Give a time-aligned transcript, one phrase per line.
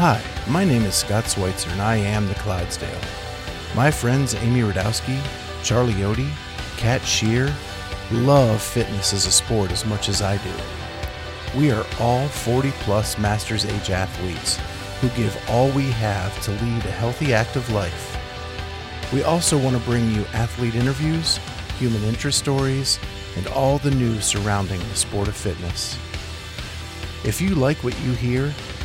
[0.00, 3.02] Hi, my name is Scott Schweitzer and I am the Clydesdale.
[3.76, 5.20] My friends Amy Radowski,
[5.62, 6.30] Charlie Yodi,
[6.78, 7.54] Kat Shear
[8.10, 10.52] love fitness as a sport as much as I do.
[11.54, 14.58] We are all 40 plus master's age athletes
[15.02, 18.16] who give all we have to lead a healthy, active life.
[19.12, 21.38] We also want to bring you athlete interviews,
[21.78, 22.98] human interest stories,
[23.36, 25.98] and all the news surrounding the sport of fitness.
[27.22, 28.54] If you like what you hear,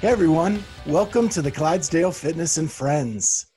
[0.00, 3.48] Hey everyone, welcome to the Clydesdale Fitness and Friends.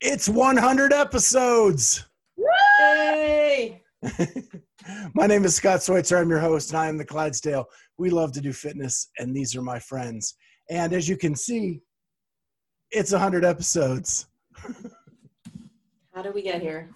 [0.00, 2.06] It's 100 episodes.
[2.38, 3.82] Yay!
[5.14, 6.16] my name is Scott Schweitzer.
[6.16, 7.66] I'm your host, and I am the Clydesdale.
[7.98, 10.34] We love to do fitness, and these are my friends.
[10.70, 11.82] And as you can see,
[12.90, 14.28] it's 100 episodes.
[16.14, 16.88] How did we get here?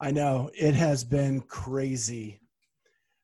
[0.00, 2.40] I know it has been crazy.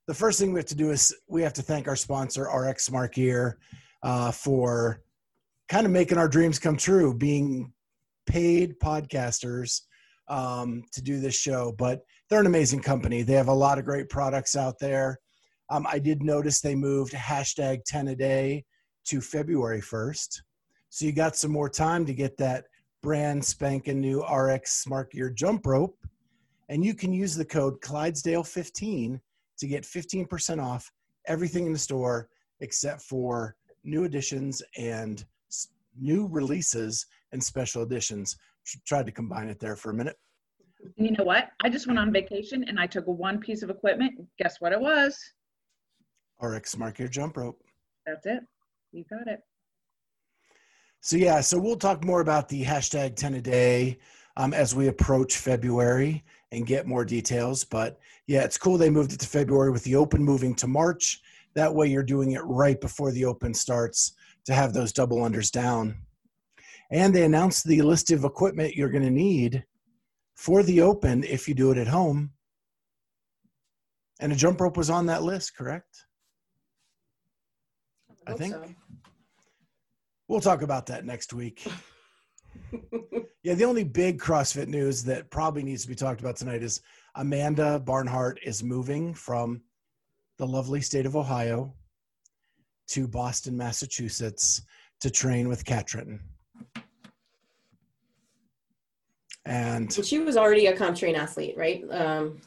[0.08, 2.84] The first thing we have to do is we have to thank our sponsor, RX
[2.84, 3.58] Smart Gear
[4.07, 5.03] uh, for
[5.69, 7.73] kind of making our dreams come true, being
[8.25, 9.83] paid podcasters
[10.29, 11.75] um, to do this show.
[11.77, 13.23] But they're an amazing company.
[13.23, 15.19] They have a lot of great products out there.
[15.71, 18.65] Um, I did notice they moved hashtag 10 a day
[19.07, 20.41] to February 1st.
[20.89, 22.67] So you got some more time to get that
[23.03, 25.98] brand spanking new RX Smart Gear jump rope.
[26.69, 29.19] And you can use the code Clydesdale15
[29.59, 30.93] to get 15% off
[31.27, 32.29] everything in the store
[32.61, 35.24] except for new editions and
[35.98, 38.36] new releases and special editions.
[38.85, 40.17] Tried to combine it there for a minute.
[40.97, 41.48] You know what?
[41.63, 44.20] I just went on vacation and I took one piece of equipment.
[44.39, 45.19] Guess what it was?
[46.41, 47.63] RX Smart Gear jump rope.
[48.05, 48.41] That's it.
[48.92, 49.41] You got it.
[51.01, 53.98] So yeah, so we'll talk more about the hashtag 10 a day
[54.36, 57.64] um, as we approach February and get more details.
[57.64, 61.20] But yeah, it's cool they moved it to February with the open moving to March
[61.56, 65.50] that way, you're doing it right before the open starts to have those double unders
[65.50, 65.96] down.
[66.90, 69.64] And they announced the list of equipment you're going to need
[70.36, 72.30] for the open if you do it at home.
[74.20, 76.05] And a jump rope was on that list, correct?
[78.27, 78.55] I, I think.
[78.55, 78.64] So.
[80.28, 81.67] We'll talk about that next week.
[83.42, 86.80] yeah, the only big CrossFit news that probably needs to be talked about tonight is
[87.14, 89.62] Amanda Barnhart is moving from
[90.39, 91.74] the lovely state of Ohio
[92.89, 94.63] to Boston, Massachusetts
[95.01, 96.20] to train with Katrin.
[99.45, 101.85] And she was already a comp train athlete, right?
[101.91, 102.41] Um,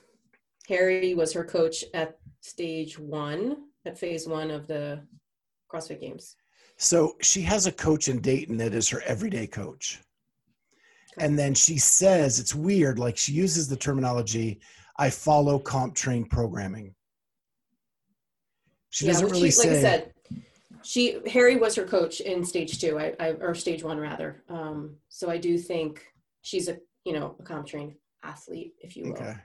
[0.68, 5.02] Harry was her coach at stage one, at phase one of the
[5.72, 6.36] CrossFit Games.
[6.78, 10.00] So she has a coach in Dayton that is her everyday coach.
[11.18, 11.26] Okay.
[11.26, 14.60] And then she says it's weird, like she uses the terminology,
[14.98, 16.94] I follow comp train programming.
[18.90, 19.70] She doesn't really she, say.
[19.70, 20.14] Like I said,
[20.84, 24.44] she Harry was her coach in stage two, I, I or stage one rather.
[24.50, 26.06] Um, so I do think
[26.42, 29.14] she's a you know a comp trained athlete, if you will.
[29.14, 29.36] Okay.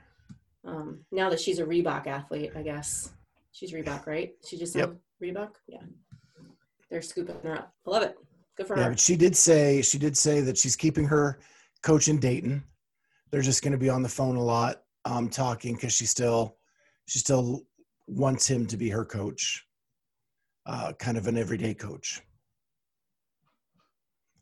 [0.65, 3.11] Um, now that she's a Reebok athlete, I guess
[3.51, 4.33] she's Reebok, right?
[4.47, 4.95] She just yep.
[5.21, 5.83] Reebok, yeah.
[6.89, 7.73] They're scooping her up.
[7.85, 8.17] I love it.
[8.57, 8.89] Good for yeah, her.
[8.91, 11.39] but she did say she did say that she's keeping her
[11.83, 12.63] coach in Dayton.
[13.31, 16.57] They're just going to be on the phone a lot, um, talking because she's still
[17.07, 17.63] she's still
[18.07, 19.65] wants him to be her coach,
[20.65, 22.21] uh, kind of an everyday coach.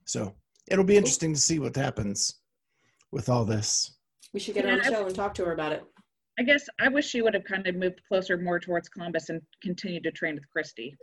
[0.06, 0.35] So
[0.69, 2.40] it'll be interesting to see what happens
[3.12, 3.96] with all this.
[4.34, 5.84] We should get yeah, on the show and talk to her about it.
[6.40, 9.41] I guess I wish she would have kind of moved closer more towards Columbus and
[9.61, 10.96] continued to train with Kristi.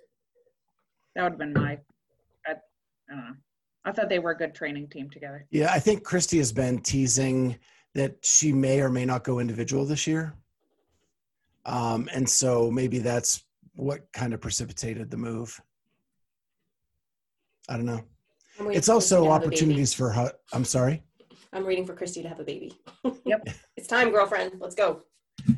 [1.14, 1.78] That would have been my,
[2.46, 2.54] I, I
[3.08, 3.32] don't know.
[3.84, 5.46] I thought they were a good training team together.
[5.50, 7.58] Yeah, I think Kristi has been teasing
[7.94, 10.34] that she may or may not go individual this year.
[11.66, 15.60] Um, and so maybe that's what kind of precipitated the move.
[17.68, 18.04] I don't know.
[18.70, 20.32] It's also opportunities for, her.
[20.52, 21.02] I'm sorry.
[21.52, 22.74] I'm waiting for Kristi to have a baby.
[23.24, 23.46] yep.
[23.76, 24.54] It's time, girlfriend.
[24.58, 25.02] Let's go.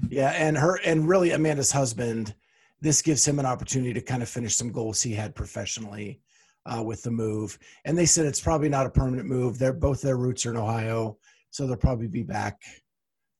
[0.08, 0.30] Yeah.
[0.30, 2.34] And her, and really Amanda's husband,
[2.80, 6.20] this gives him an opportunity to kind of finish some goals he had professionally
[6.66, 7.58] uh, with the move.
[7.84, 9.58] And they said it's probably not a permanent move.
[9.58, 11.18] They're both their roots are in Ohio.
[11.50, 12.60] So they'll probably be back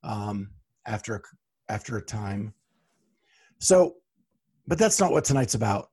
[0.02, 0.50] um,
[0.86, 1.22] after
[1.72, 2.52] after a time.
[3.58, 3.96] So
[4.66, 5.90] but that's not what tonight's about.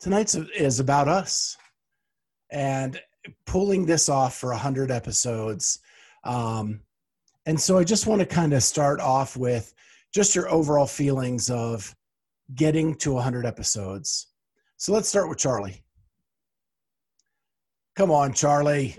[0.00, 1.56] Tonight's is about us
[2.50, 3.00] and
[3.46, 5.80] pulling this off for 100 episodes.
[6.24, 6.80] Um,
[7.46, 9.72] and so I just want to kind of start off with
[10.12, 11.94] just your overall feelings of
[12.54, 14.28] getting to 100 episodes.
[14.76, 15.82] So let's start with Charlie.
[17.94, 18.94] Come on, Charlie.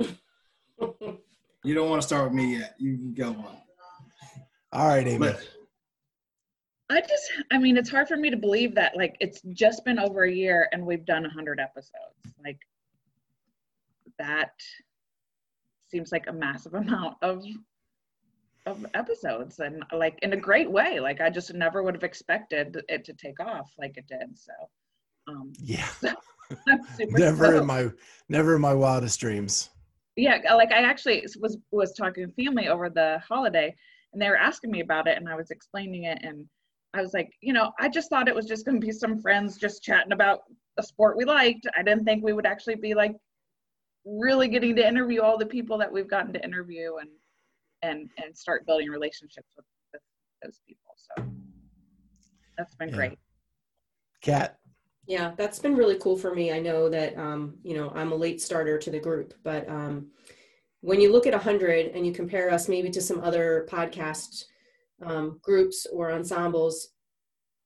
[1.64, 2.76] you don't want to start with me yet.
[2.80, 3.58] You can go on.
[4.74, 5.32] All right, Amy.
[6.90, 10.00] I just, I mean, it's hard for me to believe that like it's just been
[10.00, 11.92] over a year and we've done 100 episodes.
[12.44, 12.60] Like
[14.20, 14.52] that
[15.90, 17.44] seems like a massive amount of
[18.66, 21.00] of episodes and like in a great way.
[21.00, 24.38] Like I just never would have expected it to take off like it did.
[24.38, 24.52] So
[25.28, 25.88] um yeah.
[27.00, 27.90] never in my
[28.28, 29.70] never in my wildest dreams.
[30.18, 33.76] Yeah, like I actually was was talking to family over the holiday
[34.18, 36.44] and they were asking me about it and I was explaining it and
[36.96, 39.22] I was like, you know, I just thought it was just going to be some
[39.22, 40.40] friends just chatting about
[40.80, 41.68] a sport we liked.
[41.78, 43.16] I didn't think we would actually be like
[44.06, 47.10] really getting to interview all the people that we've gotten to interview and
[47.84, 50.02] and and start building relationships with, with
[50.42, 50.96] those people.
[50.96, 51.24] So
[52.58, 52.96] that's been yeah.
[52.96, 53.20] great.
[54.24, 54.58] Kat.
[55.06, 56.52] Yeah, that's been really cool for me.
[56.52, 60.08] I know that um, you know I'm a late starter to the group, but um,
[60.82, 64.46] when you look at 100 and you compare us maybe to some other podcast
[65.04, 66.90] um, groups or ensembles,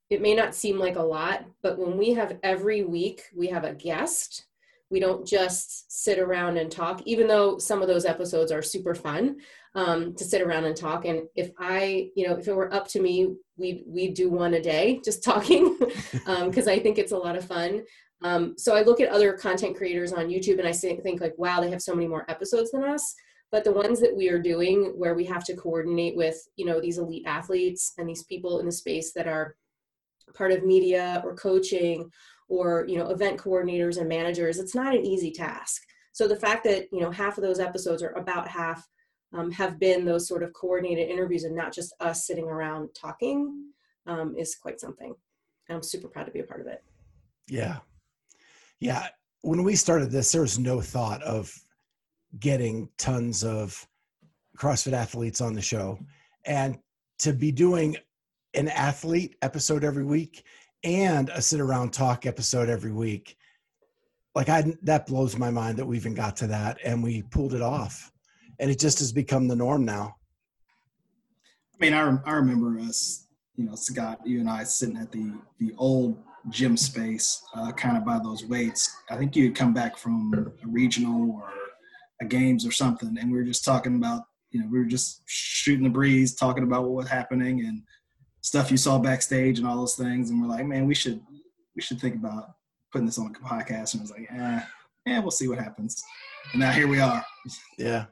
[0.09, 3.63] it may not seem like a lot, but when we have every week we have
[3.63, 4.45] a guest,
[4.89, 8.93] we don't just sit around and talk, even though some of those episodes are super
[8.93, 9.37] fun
[9.73, 11.05] um, to sit around and talk.
[11.05, 14.53] And if I, you know, if it were up to me, we'd, we'd do one
[14.55, 17.83] a day just talking because um, I think it's a lot of fun.
[18.23, 21.59] Um, so I look at other content creators on YouTube and I think like, wow,
[21.59, 23.15] they have so many more episodes than us.
[23.51, 26.79] But the ones that we are doing where we have to coordinate with you know
[26.79, 29.55] these elite athletes and these people in the space that are
[30.33, 32.09] part of media or coaching
[32.47, 35.81] or you know event coordinators and managers it's not an easy task.
[36.13, 38.87] So the fact that you know half of those episodes or about half
[39.33, 43.71] um, have been those sort of coordinated interviews and not just us sitting around talking
[44.07, 45.13] um, is quite something.
[45.69, 46.83] I'm super proud to be a part of it.
[47.47, 47.79] Yeah
[48.81, 49.07] yeah
[49.43, 51.49] when we started this there was no thought of
[52.39, 53.87] getting tons of
[54.57, 55.99] CrossFit athletes on the show.
[56.45, 56.77] And
[57.19, 57.97] to be doing
[58.53, 60.43] an athlete episode every week
[60.83, 63.35] and a sit around talk episode every week,
[64.33, 67.53] like I that blows my mind that we even got to that and we pulled
[67.53, 68.11] it off.
[68.59, 70.15] And it just has become the norm now.
[71.75, 75.33] I mean, I, I remember us, you know, Scott, you and I sitting at the
[75.59, 78.95] the old gym space, uh, kind of by those weights.
[79.09, 81.49] I think you had come back from a regional or
[82.21, 85.21] a games or something, and we were just talking about, you know, we were just
[85.27, 87.83] shooting the breeze, talking about what was happening and
[88.41, 91.21] stuff you saw backstage and all those things, and we're like, man, we should
[91.75, 92.51] we should think about
[92.91, 93.93] putting this on a podcast.
[93.93, 94.61] And I was like, eh,
[95.05, 96.03] yeah, we'll see what happens.
[96.51, 97.23] And now here we are.
[97.77, 98.05] Yeah.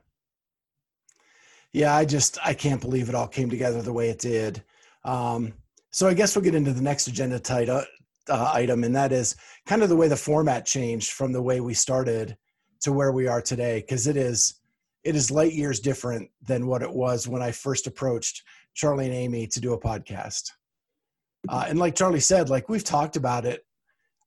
[1.72, 4.64] Yeah, I just I can't believe it all came together the way it did.
[5.04, 5.54] Um,
[5.92, 7.84] so I guess we'll get into the next agenda title,
[8.30, 9.36] uh, item, and that is
[9.66, 12.38] kind of the way the format changed from the way we started
[12.81, 14.56] to where we are today because it is
[15.04, 18.44] it is light years different than what it was when I first approached
[18.74, 20.52] Charlie and Amy to do a podcast.
[21.48, 23.66] Uh, and like Charlie said, like we've talked about it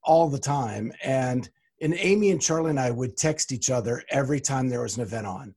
[0.03, 1.49] all the time, and
[1.81, 5.03] and Amy and Charlie and I would text each other every time there was an
[5.03, 5.55] event on.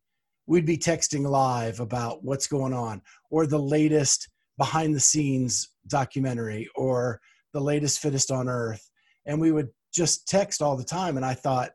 [0.48, 6.68] We'd be texting live about what's going on, or the latest behind the scenes documentary,
[6.76, 7.22] or
[7.56, 8.92] the latest fittest on earth,
[9.26, 11.16] and we would just text all the time.
[11.16, 11.72] And I thought,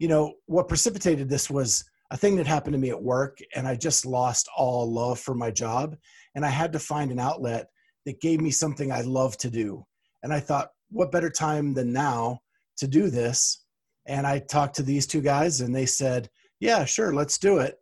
[0.00, 3.66] you know, what precipitated this was a thing that happened to me at work, and
[3.66, 5.96] I just lost all love for my job.
[6.34, 7.68] And I had to find an outlet
[8.04, 9.86] that gave me something I love to do.
[10.24, 12.40] And I thought, what better time than now
[12.78, 13.64] to do this?
[14.06, 16.28] And I talked to these two guys, and they said,
[16.58, 17.78] yeah, sure, let's do it.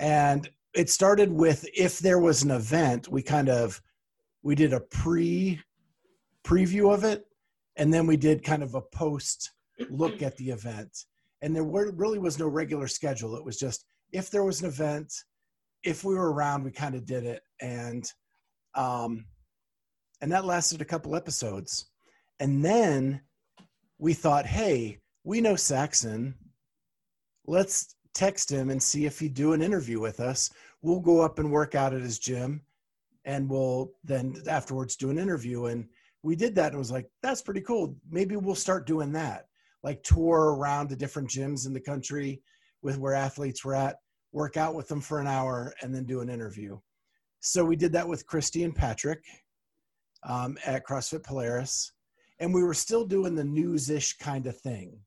[0.00, 3.78] And it started with if there was an event, we kind of
[4.42, 5.60] we did a pre
[6.46, 7.24] preview of it,
[7.76, 9.52] and then we did kind of a post
[9.90, 11.04] look at the event
[11.42, 13.36] and there were, really was no regular schedule.
[13.36, 15.12] It was just if there was an event,
[15.82, 18.04] if we were around, we kind of did it, and
[18.74, 19.26] um,
[20.20, 21.90] and that lasted a couple episodes,
[22.40, 23.20] and then
[23.98, 26.34] we thought, hey, we know Saxon.
[27.46, 30.50] Let's text him and see if he'd do an interview with us.
[30.82, 32.62] We'll go up and work out at his gym,
[33.24, 35.66] and we'll then afterwards do an interview.
[35.66, 35.88] And
[36.26, 37.96] we did that, and it was like, that's pretty cool.
[38.10, 39.46] Maybe we'll start doing that
[39.82, 42.42] like tour around the different gyms in the country
[42.82, 43.96] with where athletes were at,
[44.32, 46.72] work out with them for an hour, and then do an interview.
[47.40, 49.22] So we did that with Kristi and Patrick.
[50.26, 51.92] um, at CrossFit Polaris,
[52.38, 54.98] and we were still doing the news-ish kind of thing.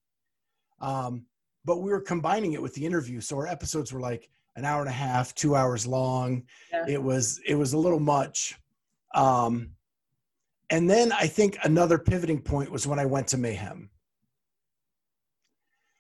[0.82, 1.26] Um,
[1.66, 4.80] but we were combining it with the interview, so our episodes were like an hour
[4.80, 6.44] and a half, two hours long.
[6.72, 6.86] Yeah.
[6.88, 8.56] It was it was a little much.
[9.14, 9.72] Um,
[10.70, 13.90] and then I think another pivoting point was when I went to Mayhem.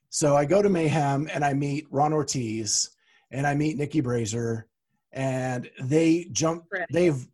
[0.09, 2.91] So I go to Mayhem and I meet Ron Ortiz
[3.31, 4.67] and I meet Nikki Brazier
[5.11, 7.27] and they jump they've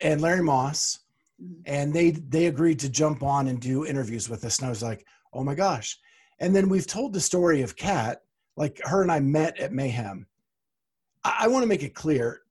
[0.00, 1.00] and Larry Moss
[1.40, 1.62] mm-hmm.
[1.66, 4.82] and they they agreed to jump on and do interviews with us and I was
[4.82, 5.98] like, "Oh my gosh."
[6.40, 8.22] And then we've told the story of Kat,
[8.56, 10.26] like her and I met at Mayhem.
[11.24, 12.42] I, I want to make it clear,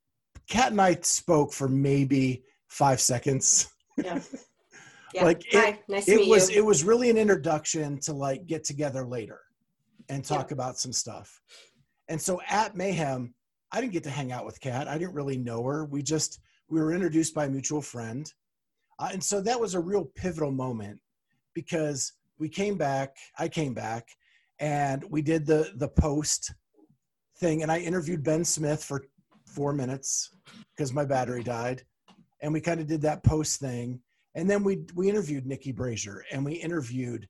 [0.50, 3.68] Kat and I spoke for maybe five seconds.
[3.98, 4.20] Yeah.
[5.14, 5.26] Yeah.
[5.26, 6.60] like it, nice it was you.
[6.60, 9.42] it was really an introduction to like get together later
[10.08, 10.54] and talk yeah.
[10.54, 11.42] about some stuff.
[12.08, 13.34] And so at Mayhem,
[13.74, 14.88] I didn't get to hang out with Kat.
[14.88, 15.84] I didn't really know her.
[15.84, 18.26] We just we were introduced by a mutual friend,
[19.00, 20.98] uh, and so that was a real pivotal moment
[21.54, 23.18] because we came back.
[23.38, 24.08] I came back,
[24.60, 26.54] and we did the the post
[27.38, 29.04] thing, and I interviewed Ben Smith for
[29.46, 30.34] four minutes
[30.74, 31.84] because my battery died,
[32.42, 34.02] and we kind of did that post thing
[34.36, 37.28] and then we we interviewed Nikki Brazier and we interviewed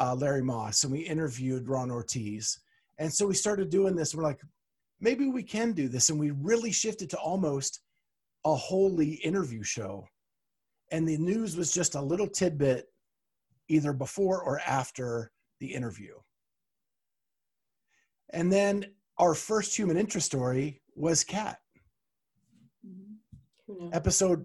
[0.00, 2.58] uh, Larry Moss and we interviewed Ron Ortiz.
[2.98, 4.14] And so we started doing this.
[4.14, 4.40] We're like,
[5.00, 6.10] maybe we can do this.
[6.10, 7.80] And we really shifted to almost
[8.44, 10.06] a wholly interview show.
[10.90, 12.86] And the news was just a little tidbit
[13.68, 16.14] either before or after the interview.
[18.30, 18.86] And then
[19.18, 21.59] our first human interest story was Kat.
[23.92, 24.44] Episode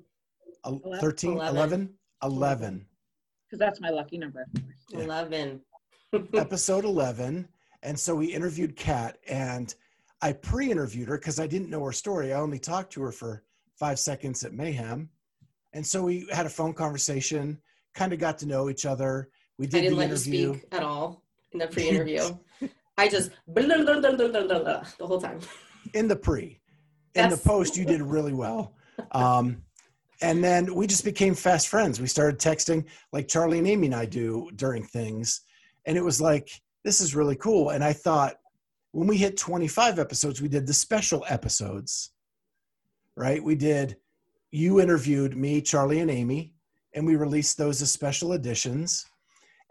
[0.65, 1.93] 13, 11?
[2.23, 2.85] 11.
[3.45, 4.45] Because that's my lucky number.
[4.93, 5.61] 11.
[6.33, 7.47] Episode 11.
[7.83, 9.73] And so we interviewed Kat and
[10.21, 12.33] I pre interviewed her because I didn't know her story.
[12.33, 13.43] I only talked to her for
[13.77, 15.09] five seconds at Mayhem.
[15.73, 17.59] And so we had a phone conversation,
[17.93, 19.29] kind of got to know each other.
[19.59, 20.39] We did I didn't the let interview.
[20.39, 22.37] you speak at all in the pre interview.
[22.97, 25.39] I just blah, blah, blah, the whole time.
[25.93, 26.61] In the pre.
[27.13, 27.41] In That's...
[27.41, 28.73] the post, you did really well.
[29.11, 29.61] Um,
[30.21, 31.99] and then we just became fast friends.
[31.99, 35.41] We started texting like Charlie and Amy and I do during things.
[35.85, 36.49] And it was like,
[36.83, 37.71] this is really cool.
[37.71, 38.35] And I thought
[38.91, 42.11] when we hit 25 episodes, we did the special episodes,
[43.17, 43.43] right?
[43.43, 43.97] We did,
[44.51, 46.53] you interviewed me, Charlie, and Amy,
[46.93, 49.05] and we released those as special editions.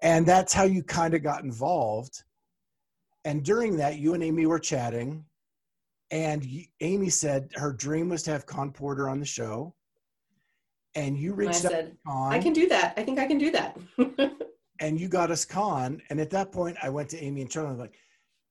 [0.03, 2.23] And that's how you kind of got involved.
[3.25, 5.25] And during that, you and Amy were chatting.
[6.11, 6.47] And
[6.81, 9.75] Amy said her dream was to have Khan Porter on the show
[10.95, 12.95] and you reached and I said, Khan, I can do that.
[12.97, 13.77] I think I can do that.
[14.81, 16.01] and you got us Khan.
[16.11, 17.71] And at that point, I went to Amy and Charlie.
[17.71, 17.95] I'm like,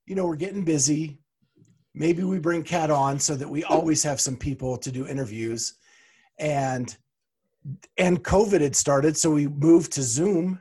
[0.06, 1.20] you know, we're getting busy.
[1.94, 5.76] Maybe we bring Kat on so that we always have some people to do interviews.
[6.40, 6.96] And
[7.98, 10.60] and COVID had started, so we moved to Zoom.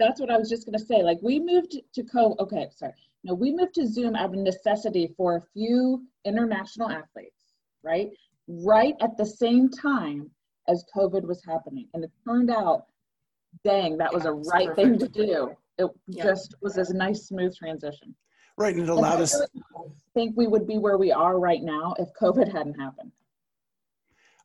[0.00, 1.02] That's what I was just going to say.
[1.02, 2.34] Like we moved to co.
[2.40, 2.94] Okay, sorry.
[3.24, 8.10] No, we moved to Zoom out of necessity for a few international athletes, right?
[8.46, 10.30] Right at the same time
[10.68, 11.88] as COVID was happening.
[11.94, 12.86] And it turned out,
[13.64, 15.56] dang, that was a right thing to do.
[15.78, 16.24] It yeah.
[16.24, 18.14] just was a nice, smooth transition.
[18.58, 19.40] Right, and it allowed and us.
[19.40, 19.46] I
[20.14, 23.12] think we would be where we are right now if COVID hadn't happened.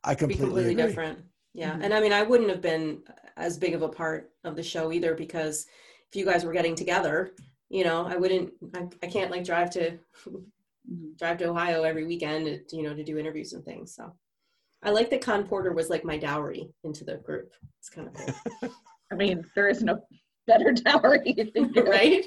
[0.04, 0.86] I completely, completely agree.
[0.86, 1.18] different.
[1.54, 1.82] Yeah, mm-hmm.
[1.82, 3.02] and I mean, I wouldn't have been
[3.36, 5.66] as big of a part of the show either because
[6.10, 7.32] if you guys were getting together,
[7.72, 8.52] you know, I wouldn't.
[8.76, 9.92] I, I can't like drive to
[10.28, 11.12] mm-hmm.
[11.18, 13.94] drive to Ohio every weekend, to, you know, to do interviews and things.
[13.94, 14.12] So
[14.82, 17.50] I like that Khan Porter was like my dowry into the group.
[17.78, 18.70] It's kind of cool.
[19.12, 20.00] I mean, there is no
[20.46, 22.26] better dowry, right?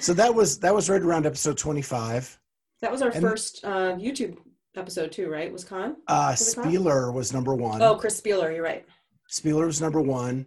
[0.00, 2.38] so that was that was right around episode twenty five.
[2.80, 4.38] That was our and, first uh, YouTube
[4.74, 5.52] episode too, right?
[5.52, 5.96] Was Khan?
[6.06, 7.14] Uh, was Spealler Khan?
[7.14, 7.82] was number one.
[7.82, 8.86] Oh, Chris Spealler, you're right.
[9.30, 10.46] Spealler was number one,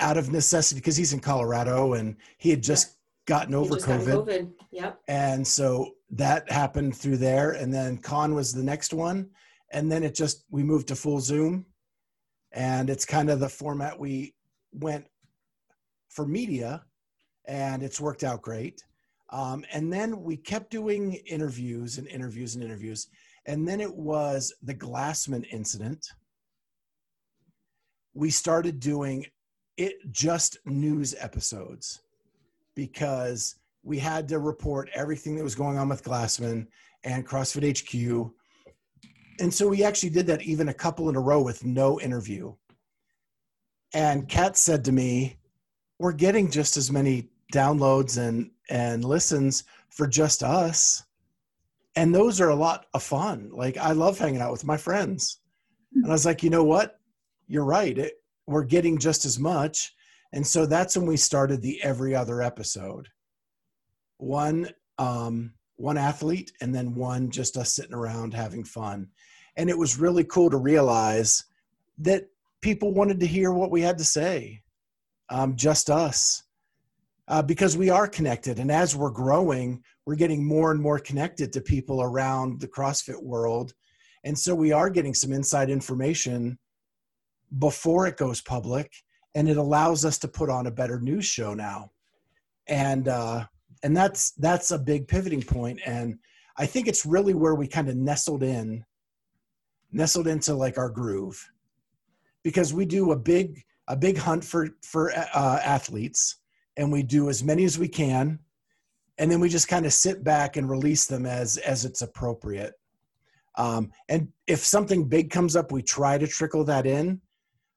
[0.00, 2.96] out of necessity because he's in Colorado and he had just
[3.28, 3.36] yeah.
[3.36, 4.26] gotten over COVID.
[4.26, 4.52] COVID.
[4.72, 5.00] Yep.
[5.08, 9.28] And so that happened through there and then khan was the next one
[9.72, 11.66] and then it just we moved to full zoom
[12.52, 14.34] and it's kind of the format we
[14.72, 15.04] went
[16.08, 16.84] for media
[17.46, 18.82] and it's worked out great
[19.30, 23.08] um, and then we kept doing interviews and interviews and interviews
[23.46, 26.06] and then it was the glassman incident
[28.14, 29.26] we started doing
[29.76, 32.00] it just news episodes
[32.74, 36.66] because we had to report everything that was going on with Glassman
[37.04, 38.32] and CrossFit HQ.
[39.38, 42.54] And so we actually did that even a couple in a row with no interview.
[43.94, 45.36] And Kat said to me,
[45.98, 51.04] We're getting just as many downloads and, and listens for just us.
[51.94, 53.50] And those are a lot of fun.
[53.52, 55.40] Like, I love hanging out with my friends.
[55.94, 57.00] And I was like, you know what?
[57.46, 57.96] You're right.
[57.96, 58.14] It,
[58.46, 59.92] we're getting just as much.
[60.32, 63.08] And so that's when we started the every other episode.
[64.18, 69.08] One um, one athlete and then one just us sitting around having fun.
[69.56, 71.44] And it was really cool to realize
[71.98, 72.28] that
[72.62, 74.62] people wanted to hear what we had to say,
[75.28, 76.42] um, just us,
[77.28, 78.58] uh, because we are connected.
[78.58, 83.22] And as we're growing, we're getting more and more connected to people around the CrossFit
[83.22, 83.74] world.
[84.24, 86.58] And so we are getting some inside information
[87.58, 88.92] before it goes public.
[89.34, 91.90] And it allows us to put on a better news show now.
[92.66, 93.44] And, uh,
[93.82, 96.18] and that's that's a big pivoting point and
[96.56, 98.84] i think it's really where we kind of nestled in
[99.92, 101.50] nestled into like our groove
[102.42, 106.38] because we do a big a big hunt for for uh, athletes
[106.76, 108.38] and we do as many as we can
[109.18, 112.74] and then we just kind of sit back and release them as as it's appropriate
[113.58, 117.20] um, and if something big comes up we try to trickle that in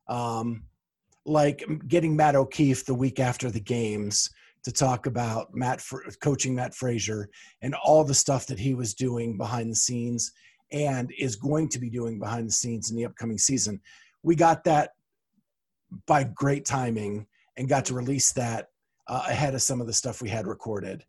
[0.09, 0.63] um,
[1.25, 4.29] like getting matt o'keefe the week after the games
[4.63, 5.81] to talk about matt
[6.21, 7.29] coaching mat fraser
[7.61, 10.31] and all the stuff that he was doing behind the scenes
[10.71, 13.79] and is going to be doing behind the scenes in the upcoming season
[14.23, 14.91] we got that
[16.05, 17.25] by great timing
[17.57, 18.69] and got to release that
[19.07, 21.03] uh, ahead of some of the stuff we had recorded.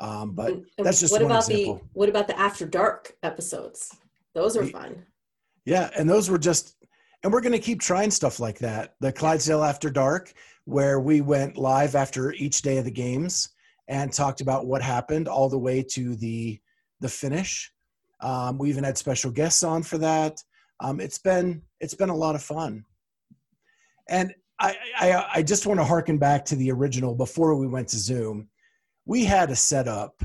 [0.00, 1.76] Um, but and that's just what about example.
[1.76, 3.94] the what about the after dark episodes?
[4.34, 5.06] Those are fun.
[5.64, 6.76] Yeah, and those were just,
[7.24, 8.94] and we're going to keep trying stuff like that.
[9.00, 10.34] The Clydesdale After Dark,
[10.66, 13.48] where we went live after each day of the games
[13.88, 16.60] and talked about what happened all the way to the
[17.00, 17.72] the finish.
[18.20, 20.38] Um, we even had special guests on for that.
[20.80, 22.84] Um, it's been it's been a lot of fun.
[24.08, 27.88] And I, I, I just want to harken back to the original before we went
[27.88, 28.48] to Zoom.
[29.06, 30.22] We had a setup.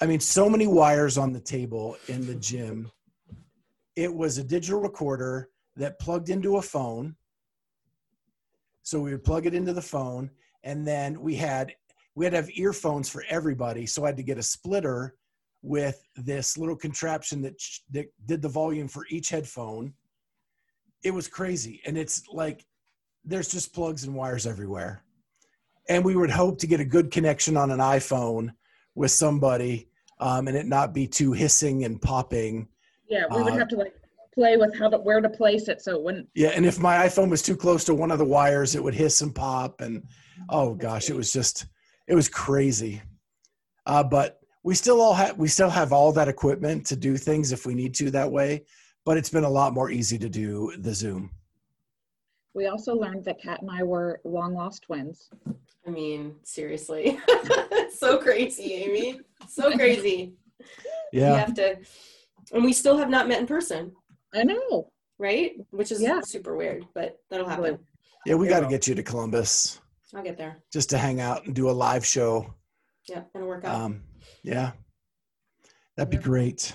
[0.00, 2.90] I mean, so many wires on the table in the gym.
[3.96, 7.16] It was a digital recorder that plugged into a phone.
[8.82, 10.30] So we would plug it into the phone,
[10.64, 11.74] and then we had
[12.14, 13.86] we had to have earphones for everybody.
[13.86, 15.14] So I had to get a splitter
[15.62, 17.54] with this little contraption that,
[17.92, 19.94] that did the volume for each headphone.
[21.04, 22.64] It was crazy, and it's like
[23.24, 25.04] there's just plugs and wires everywhere.
[25.88, 28.50] And we would hope to get a good connection on an iPhone
[28.94, 29.88] with somebody
[30.20, 32.68] um, and it not be too hissing and popping.
[33.08, 33.94] Yeah, we would uh, have to like
[34.34, 36.28] play with how to where to place it so it wouldn't.
[36.34, 38.94] Yeah, and if my iPhone was too close to one of the wires, it would
[38.94, 39.80] hiss and pop.
[39.80, 40.02] And
[40.48, 41.66] oh gosh, it was just
[42.06, 43.02] it was crazy.
[43.86, 47.52] Uh, but we still all have we still have all that equipment to do things
[47.52, 48.64] if we need to that way.
[49.04, 51.30] But it's been a lot more easy to do the Zoom.
[52.54, 55.30] We also learned that Kat and I were long lost twins.
[55.86, 57.18] I mean, seriously.
[57.94, 59.20] so crazy, Amy.
[59.48, 60.34] So crazy.
[61.12, 61.32] Yeah.
[61.32, 61.78] We have to
[62.52, 63.92] and we still have not met in person.
[64.34, 64.90] I know.
[65.18, 65.52] Right?
[65.70, 66.20] Which is yeah.
[66.20, 67.78] super weird, but that'll happen.
[68.24, 69.80] Yeah, we got to get you to Columbus.
[70.14, 70.58] I'll get there.
[70.72, 72.54] Just to hang out and do a live show.
[73.08, 73.74] Yeah, and work out.
[73.74, 74.02] Um,
[74.42, 74.72] yeah.
[75.96, 76.74] That'd be great.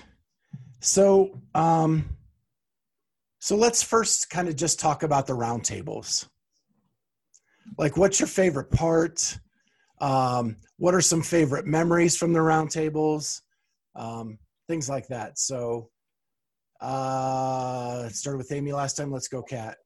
[0.80, 2.16] So, um,
[3.38, 6.28] so let's first kind of just talk about the roundtables.
[7.78, 9.38] Like, what's your favorite part?
[10.00, 13.40] Um, what are some favorite memories from the roundtables?
[13.94, 14.38] Um,
[14.68, 15.38] things like that.
[15.38, 15.90] So,
[16.84, 19.10] uh, started with Amy last time.
[19.10, 19.78] Let's go, Kat.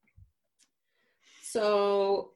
[1.43, 2.31] So,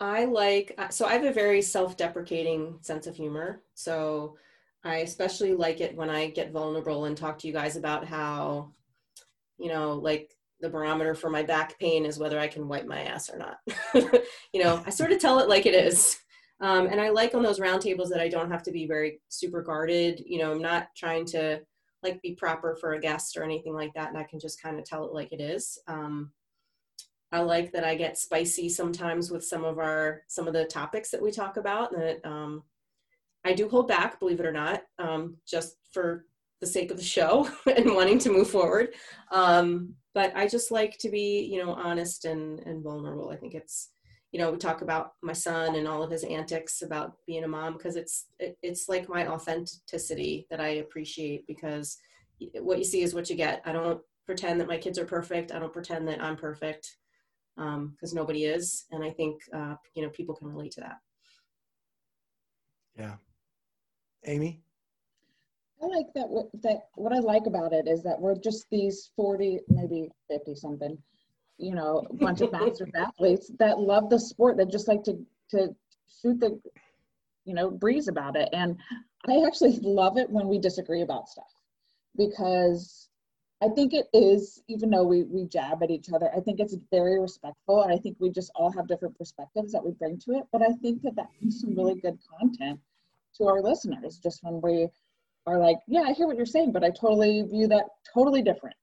[0.00, 3.62] I like, so I have a very self deprecating sense of humor.
[3.74, 4.36] So,
[4.84, 8.72] I especially like it when I get vulnerable and talk to you guys about how,
[9.58, 13.02] you know, like the barometer for my back pain is whether I can wipe my
[13.02, 13.58] ass or not.
[14.52, 16.16] you know, I sort of tell it like it is.
[16.60, 19.62] Um, and I like on those roundtables that I don't have to be very super
[19.62, 20.22] guarded.
[20.24, 21.60] You know, I'm not trying to
[22.02, 24.08] like be proper for a guest or anything like that.
[24.08, 25.78] And I can just kind of tell it like it is.
[25.86, 26.32] Um,
[27.30, 31.10] I like that I get spicy sometimes with some of our, some of the topics
[31.10, 32.62] that we talk about that um,
[33.44, 36.26] I do hold back, believe it or not, um, just for
[36.60, 38.94] the sake of the show and wanting to move forward.
[39.30, 43.30] Um, but I just like to be, you know, honest and, and vulnerable.
[43.30, 43.90] I think it's,
[44.32, 47.48] you know, we talk about my son and all of his antics about being a
[47.48, 51.98] mom because it's it, it's like my authenticity that I appreciate because
[52.60, 53.62] what you see is what you get.
[53.66, 55.52] I don't pretend that my kids are perfect.
[55.52, 56.96] I don't pretend that I'm perfect
[57.56, 60.96] because um, nobody is, and I think uh, you know people can relate to that.
[62.98, 63.16] Yeah,
[64.24, 64.62] Amy.
[65.82, 66.28] I like that.
[66.28, 70.54] What that what I like about it is that we're just these forty, maybe fifty
[70.54, 70.96] something,
[71.58, 75.18] you know, a bunch of master athletes that love the sport that just like to
[75.50, 75.74] to
[76.20, 76.60] shoot the,
[77.44, 78.48] you know, breeze about it.
[78.52, 78.78] And
[79.28, 81.52] I actually love it when we disagree about stuff
[82.16, 83.08] because
[83.62, 86.76] I think it is, even though we, we jab at each other, I think it's
[86.90, 87.82] very respectful.
[87.82, 90.44] And I think we just all have different perspectives that we bring to it.
[90.50, 92.80] But I think that that gives some really good content
[93.36, 94.88] to our listeners just when we
[95.46, 98.76] are like, yeah, I hear what you're saying, but I totally view that totally different.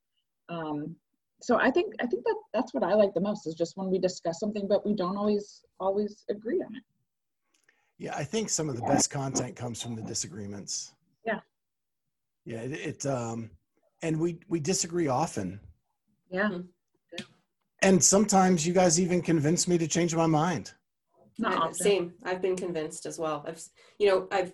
[0.47, 0.95] Um,
[1.41, 3.89] so I think I think that that's what I like the most is just when
[3.89, 6.84] we discuss something, but we don't always always agree on it.
[7.97, 10.93] Yeah, I think some of the best content comes from the disagreements.
[11.25, 11.39] Yeah.
[12.45, 13.52] Yeah, it, it um
[14.02, 15.60] and we we disagree often.
[16.30, 16.60] Yeah.
[17.82, 20.73] And sometimes you guys even convince me to change my mind.
[21.38, 21.73] Not often.
[21.73, 22.13] same.
[22.25, 23.45] I've been convinced as well.
[23.47, 23.63] I've
[23.97, 24.54] you know, I've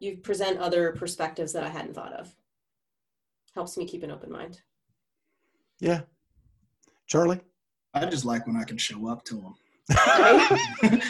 [0.00, 2.32] you present other perspectives that I hadn't thought of.
[3.54, 4.62] Helps me keep an open mind.
[5.80, 6.02] Yeah.
[7.10, 7.40] Charlie?
[7.92, 9.54] I just like when I can show up to them.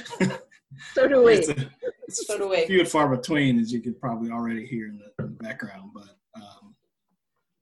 [0.95, 1.35] so do we.
[1.35, 1.71] It's, a,
[2.09, 2.65] it's so do we.
[2.67, 5.91] Few and far between, as you could probably already hear in the, in the background.
[5.93, 6.75] But um,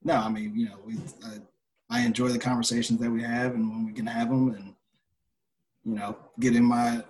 [0.05, 1.39] no, I mean, you know, we I,
[1.91, 4.73] I, enjoy the conversations that we have, and when we can have them, and
[5.85, 7.03] you know, getting my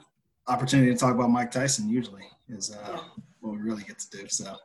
[0.46, 3.00] opportunity to talk about Mike Tyson usually is uh, yeah.
[3.40, 4.28] what we really get to do.
[4.28, 4.56] So.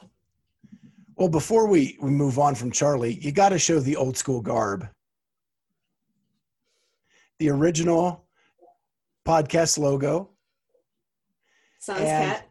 [1.18, 4.42] Well, before we, we move on from Charlie, you got to show the old school
[4.42, 4.88] garb
[7.44, 8.24] the original
[9.28, 10.30] podcast logo.
[11.80, 12.48] Sans cat.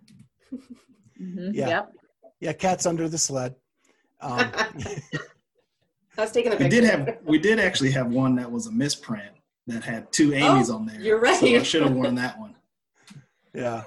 [0.53, 1.51] mm-hmm.
[1.55, 1.69] Yeah.
[1.69, 1.93] Yep.
[2.41, 3.55] Yeah, cat's under the sled.
[4.21, 4.39] Um,
[6.19, 6.65] I was taking a picture.
[6.65, 9.33] We did have we did actually have one that was a misprint
[9.67, 11.01] that had two Amy's oh, on there.
[11.01, 11.41] You're right.
[11.41, 12.55] So I should have worn that one.
[13.55, 13.85] Yeah.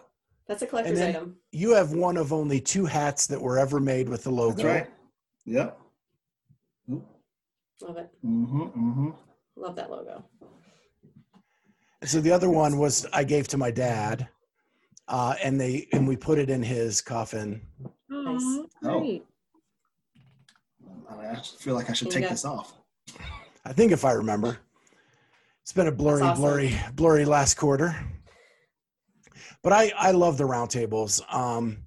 [0.48, 1.36] That's a collector's item.
[1.52, 4.56] You have one of only two hats that were ever made with the logo.
[4.56, 4.88] That's right.
[5.46, 5.80] Yep.
[6.88, 8.10] Love it.
[8.26, 9.10] Mm-hmm, mm-hmm.
[9.56, 10.24] Love that logo.
[12.06, 14.28] So the other one was I gave to my dad,
[15.08, 17.62] uh, and they and we put it in his coffin.
[18.10, 18.60] Nice.
[18.84, 19.22] Oh.
[21.10, 22.74] I feel like I should take this off.
[23.66, 24.60] I think if I remember,
[25.64, 26.42] it's been a blurry, awesome.
[26.42, 27.96] blurry, blurry last quarter.
[29.64, 31.22] But I I love the roundtables.
[31.34, 31.86] Um,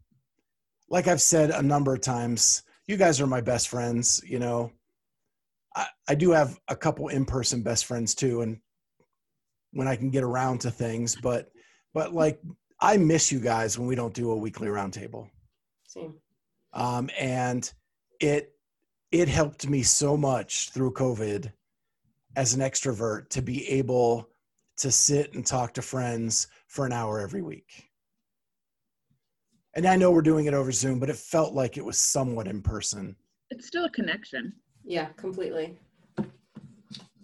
[0.90, 4.20] like I've said a number of times, you guys are my best friends.
[4.26, 4.72] You know,
[5.76, 8.59] I, I do have a couple in person best friends too, and
[9.72, 11.16] when I can get around to things.
[11.16, 11.50] But
[11.94, 12.40] but like
[12.81, 15.28] I miss you guys when we don't do a weekly roundtable.
[15.87, 16.14] Same.
[16.72, 17.70] Um, and
[18.20, 18.52] it
[19.11, 21.52] it helped me so much through COVID
[22.37, 24.28] as an extrovert to be able
[24.76, 27.90] to sit and talk to friends for an hour every week.
[29.74, 32.48] And I know we're doing it over Zoom, but it felt like it was somewhat
[32.48, 33.16] in person.
[33.50, 34.52] It's still a connection.
[34.85, 35.78] Yeah, completely.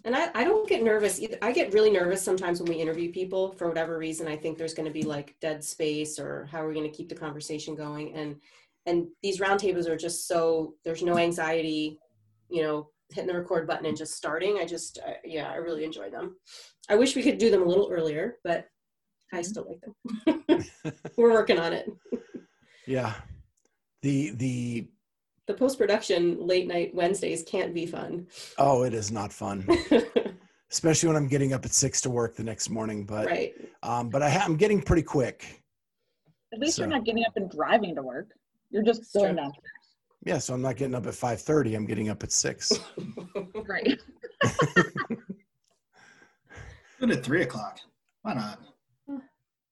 [0.05, 1.37] And I, I don't get nervous either.
[1.41, 4.27] I get really nervous sometimes when we interview people for whatever reason.
[4.27, 6.95] I think there's going to be like dead space or how are we going to
[6.95, 8.13] keep the conversation going?
[8.13, 8.35] And
[8.85, 11.97] and these roundtables are just so there's no anxiety,
[12.49, 14.59] you know, hitting the record button and just starting.
[14.59, 16.35] I just I, yeah, I really enjoy them.
[16.87, 18.67] I wish we could do them a little earlier, but
[19.33, 19.43] I mm-hmm.
[19.43, 19.81] still like
[20.45, 20.63] them.
[21.17, 21.89] We're working on it.
[22.87, 23.15] yeah.
[24.03, 24.87] The the
[25.47, 28.27] the post production late night Wednesdays can't be fun.
[28.57, 29.67] Oh, it is not fun.
[30.71, 33.05] Especially when I'm getting up at six to work the next morning.
[33.05, 33.53] But right.
[33.83, 35.63] um, but I ha- I'm getting pretty quick.
[36.53, 36.81] At least so.
[36.81, 38.29] you're not getting up and driving to work.
[38.71, 39.63] You're just going downstairs.
[40.25, 41.75] Yeah, so I'm not getting up at five thirty.
[41.75, 42.71] I'm getting up at six.
[43.67, 44.01] right.
[46.99, 47.79] Put at three o'clock.
[48.23, 48.59] Why not?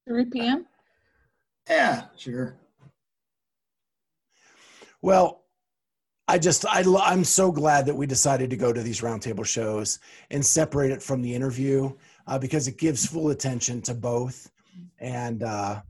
[0.08, 0.68] Three p.m.
[1.68, 2.58] Yeah, sure.
[5.02, 5.43] Well,
[6.34, 10.00] I just I I'm so glad that we decided to go to these roundtable shows
[10.32, 11.94] and separate it from the interview
[12.26, 14.50] uh, because it gives full attention to both,
[14.98, 15.84] and uh,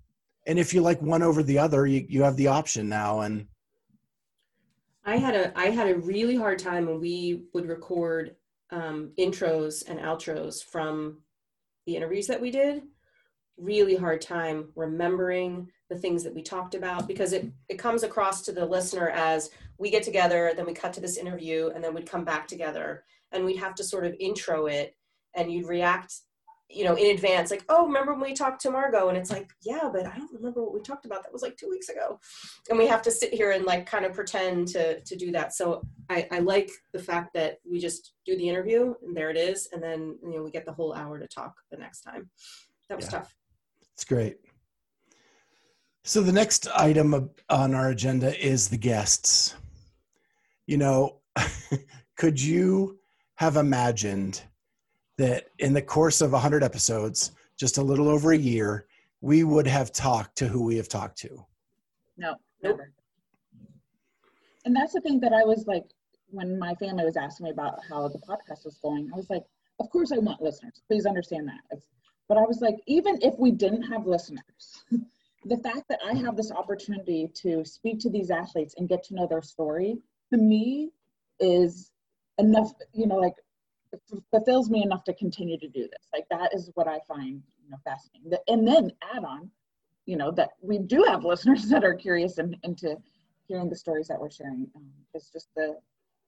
[0.45, 3.21] and if you like one over the other, you you have the option now.
[3.21, 3.47] And
[5.05, 8.35] I had a I had a really hard time when we would record
[8.69, 11.19] um, intros and outros from
[11.85, 12.83] the interviews that we did.
[13.55, 18.41] Really hard time remembering the things that we talked about because it, it comes across
[18.41, 21.93] to the listener as we get together, then we cut to this interview, and then
[21.93, 24.95] we'd come back together and we'd have to sort of intro it
[25.35, 26.13] and you'd react,
[26.69, 29.09] you know, in advance, like, oh, remember when we talked to Margot?
[29.09, 31.23] And it's like, yeah, but I don't remember what we talked about.
[31.23, 32.19] That was like two weeks ago.
[32.69, 35.53] And we have to sit here and like kind of pretend to to do that.
[35.53, 39.37] So I, I like the fact that we just do the interview and there it
[39.37, 42.29] is, and then you know we get the whole hour to talk the next time.
[42.89, 43.19] That was yeah.
[43.19, 43.35] tough.
[43.93, 44.37] It's great.
[46.05, 49.55] So the next item on our agenda is the guests.
[50.67, 51.19] You know,
[52.17, 52.99] could you
[53.35, 54.41] have imagined
[55.17, 58.85] that in the course of 100 episodes, just a little over a year,
[59.21, 61.45] we would have talked to who we have talked to?
[62.17, 62.91] No, never.
[64.65, 65.85] And that's the thing that I was like
[66.31, 69.43] when my family was asking me about how the podcast was going, I was like,
[69.79, 70.81] of course I want listeners.
[70.87, 71.79] Please understand that.
[72.27, 74.83] But I was like, even if we didn't have listeners,
[75.45, 79.15] the fact that I have this opportunity to speak to these athletes and get to
[79.15, 79.97] know their story,
[80.31, 80.91] to me,
[81.39, 81.91] is
[82.37, 82.71] enough.
[82.93, 83.35] You know, like
[84.31, 86.07] fulfills me enough to continue to do this.
[86.13, 88.37] Like that is what I find you know fascinating.
[88.47, 89.49] And then add on,
[90.05, 92.97] you know, that we do have listeners that are curious and into
[93.47, 94.67] hearing the stories that we're sharing.
[94.75, 95.77] Um, it's just the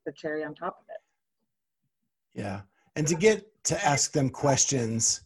[0.05, 2.39] the cherry on top of it.
[2.39, 2.61] Yeah,
[2.95, 5.21] and to get to ask them questions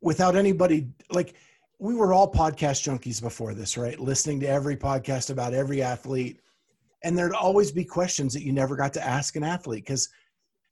[0.00, 1.34] without anybody like
[1.80, 3.98] we were all podcast junkies before this, right?
[3.98, 6.38] Listening to every podcast about every athlete.
[7.02, 10.06] And there'd always be questions that you never got to ask an athlete because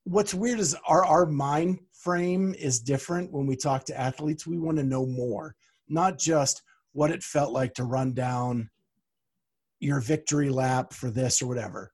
[0.05, 4.47] what's weird is our our mind frame is different when we talk to athletes.
[4.47, 5.57] We want to know more,
[5.89, 8.69] not just what it felt like to run down
[9.81, 11.91] your victory lap for this or whatever.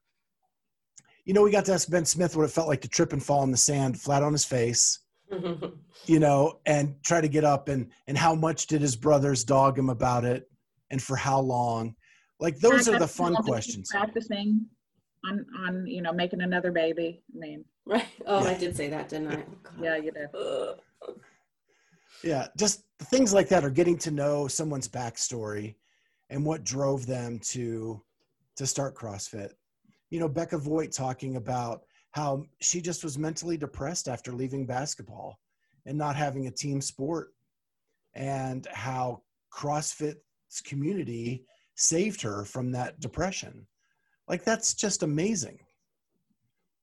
[1.23, 3.23] You know, we got to ask Ben Smith what it felt like to trip and
[3.23, 4.99] fall in the sand flat on his face,
[6.05, 9.77] you know, and try to get up and and how much did his brothers dog
[9.77, 10.49] him about it
[10.91, 11.95] and for how long?
[12.39, 13.89] Like those are the fun questions.
[13.91, 14.65] Practicing
[15.25, 17.21] on on you know making another baby.
[17.33, 18.05] I mean, right?
[18.25, 18.51] Oh, yeah.
[18.51, 19.43] I did say that, didn't I?
[19.81, 20.27] yeah, you did.
[20.33, 20.75] Oh,
[22.23, 25.75] yeah, just things like that are getting to know someone's backstory
[26.29, 28.01] and what drove them to
[28.57, 29.51] to start CrossFit.
[30.09, 31.83] You know, Becca Voigt talking about
[32.15, 35.37] how she just was mentally depressed after leaving basketball
[35.85, 37.33] and not having a team sport
[38.13, 39.21] and how
[39.53, 43.67] CrossFit's community saved her from that depression
[44.27, 45.59] like that's just amazing.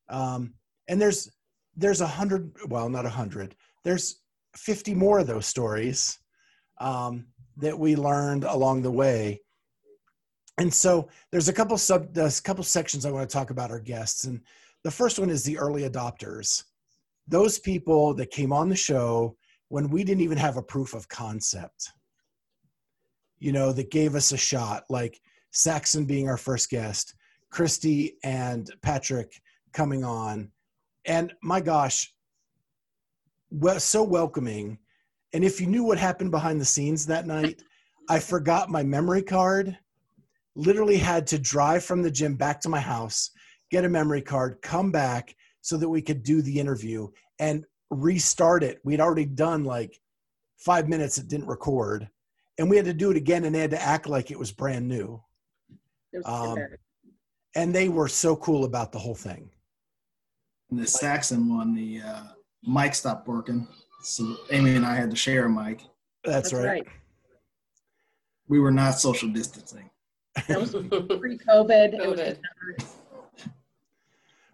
[0.09, 0.55] Um,
[0.89, 1.31] and there's
[1.77, 3.57] there's a hundred, well, not a hundred.
[3.83, 4.21] There's
[4.57, 6.19] 50 more of those stories
[6.81, 9.41] um, that we learned along the way.
[10.59, 13.71] And so there's a couple sub, there's a couple sections I want to talk about
[13.71, 14.25] our guests.
[14.25, 14.43] And
[14.85, 16.65] the first one is the early adopters.
[17.29, 19.37] Those people that came on the show
[19.69, 21.93] when we didn't even have a proof of concept,
[23.39, 27.15] you know, that gave us a shot, like Saxon being our first guest,
[27.53, 29.41] Kristi and Patrick
[29.73, 30.51] coming on.
[31.05, 32.13] And my gosh,
[33.51, 34.79] well, so welcoming.
[35.33, 37.63] And if you knew what happened behind the scenes that night,
[38.09, 39.79] I forgot my memory card,
[40.55, 43.31] literally had to drive from the gym back to my house,
[43.73, 47.09] get a memory card, come back so that we could do the interview
[47.41, 48.81] and restart it.
[48.85, 49.99] We'd already done like
[50.59, 52.09] five minutes, it didn't record.
[52.59, 54.53] And we had to do it again and they had to act like it was
[54.53, 55.21] brand new.
[56.13, 56.59] Was um,
[57.57, 59.51] and they were so cool about the whole thing.
[60.71, 62.23] And the Saxon one, the uh,
[62.63, 63.67] mic stopped working,
[64.03, 65.83] so Amy and I had to share a mic.
[66.25, 66.67] That's, That's right.
[66.67, 66.87] right.
[68.49, 69.91] We were not social distancing.
[70.49, 71.99] That was pre-COVID.
[71.99, 72.39] COVID.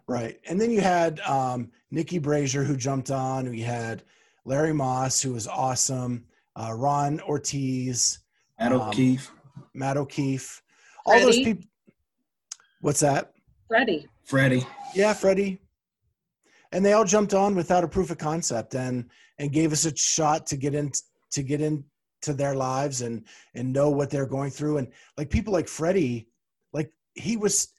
[0.09, 3.47] Right, and then you had um, Nikki Brazier who jumped on.
[3.49, 4.03] We had
[4.43, 6.25] Larry Moss who was awesome.
[6.55, 8.19] Uh, Ron Ortiz,
[8.59, 9.31] Matt um, O'Keefe,
[9.75, 10.63] Matt O'Keefe,
[11.05, 11.63] all those people.
[12.81, 13.33] What's that?
[13.67, 14.07] Freddie.
[14.25, 14.65] Freddie.
[14.95, 15.59] Yeah, Freddie.
[16.71, 19.95] And they all jumped on without a proof of concept and and gave us a
[19.95, 20.91] shot to get in
[21.31, 24.77] to get into their lives and and know what they're going through.
[24.77, 26.29] And like people like Freddie,
[26.73, 27.69] like he was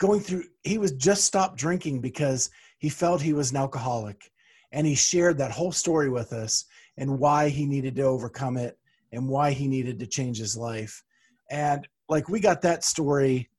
[0.00, 4.32] going through he was just stopped drinking because he felt he was an alcoholic.
[4.72, 6.64] And he shared that whole story with us
[6.96, 8.78] and why he needed to overcome it
[9.12, 11.02] and why he needed to change his life.
[11.50, 13.50] And like we got that story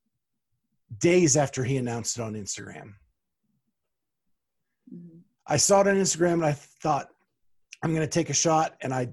[1.00, 2.94] days after he announced it on Instagram.
[4.94, 5.20] Mm-hmm.
[5.48, 7.10] I saw it on Instagram and I thought,
[7.84, 8.78] I'm going to take a shot.
[8.82, 9.10] And I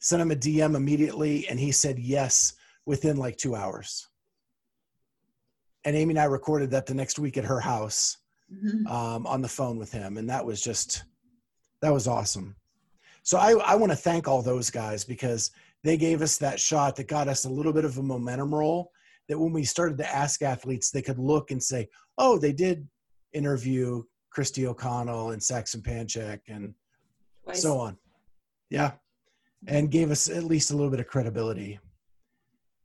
[0.00, 1.46] sent him a DM immediately.
[1.48, 2.54] And he said yes
[2.86, 4.08] within like two hours.
[5.86, 8.18] And Amy and I recorded that the next week at her house
[8.52, 8.86] mm-hmm.
[8.88, 10.18] um, on the phone with him.
[10.18, 11.04] And that was just,
[11.80, 12.56] that was awesome.
[13.22, 15.52] So I, I want to thank all those guys because
[15.84, 18.90] they gave us that shot that got us a little bit of a momentum roll
[19.28, 22.88] that when we started to ask athletes, they could look and say, oh, they did
[23.32, 24.02] interview
[24.36, 26.74] Kristi O'Connell and Saxon Panchik and
[27.46, 27.62] nice.
[27.62, 27.96] so on.
[28.70, 28.92] Yeah.
[29.68, 31.78] And gave us at least a little bit of credibility.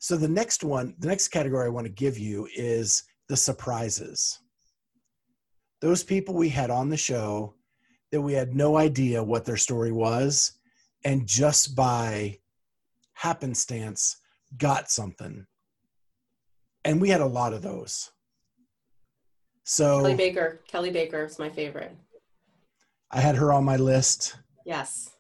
[0.02, 4.40] So the next one, the next category I want to give you is the surprises.
[5.80, 7.56] Those people we had on the show
[8.12, 10.54] that we had no idea what their story was,
[11.06, 12.40] and just by
[13.14, 14.18] happenstance
[14.58, 15.46] got something
[16.84, 18.12] and we had a lot of those.
[19.64, 21.96] So Kelly Baker, Kelly Baker is my favorite.
[23.12, 24.36] I had her on my list.
[24.66, 25.12] Yes.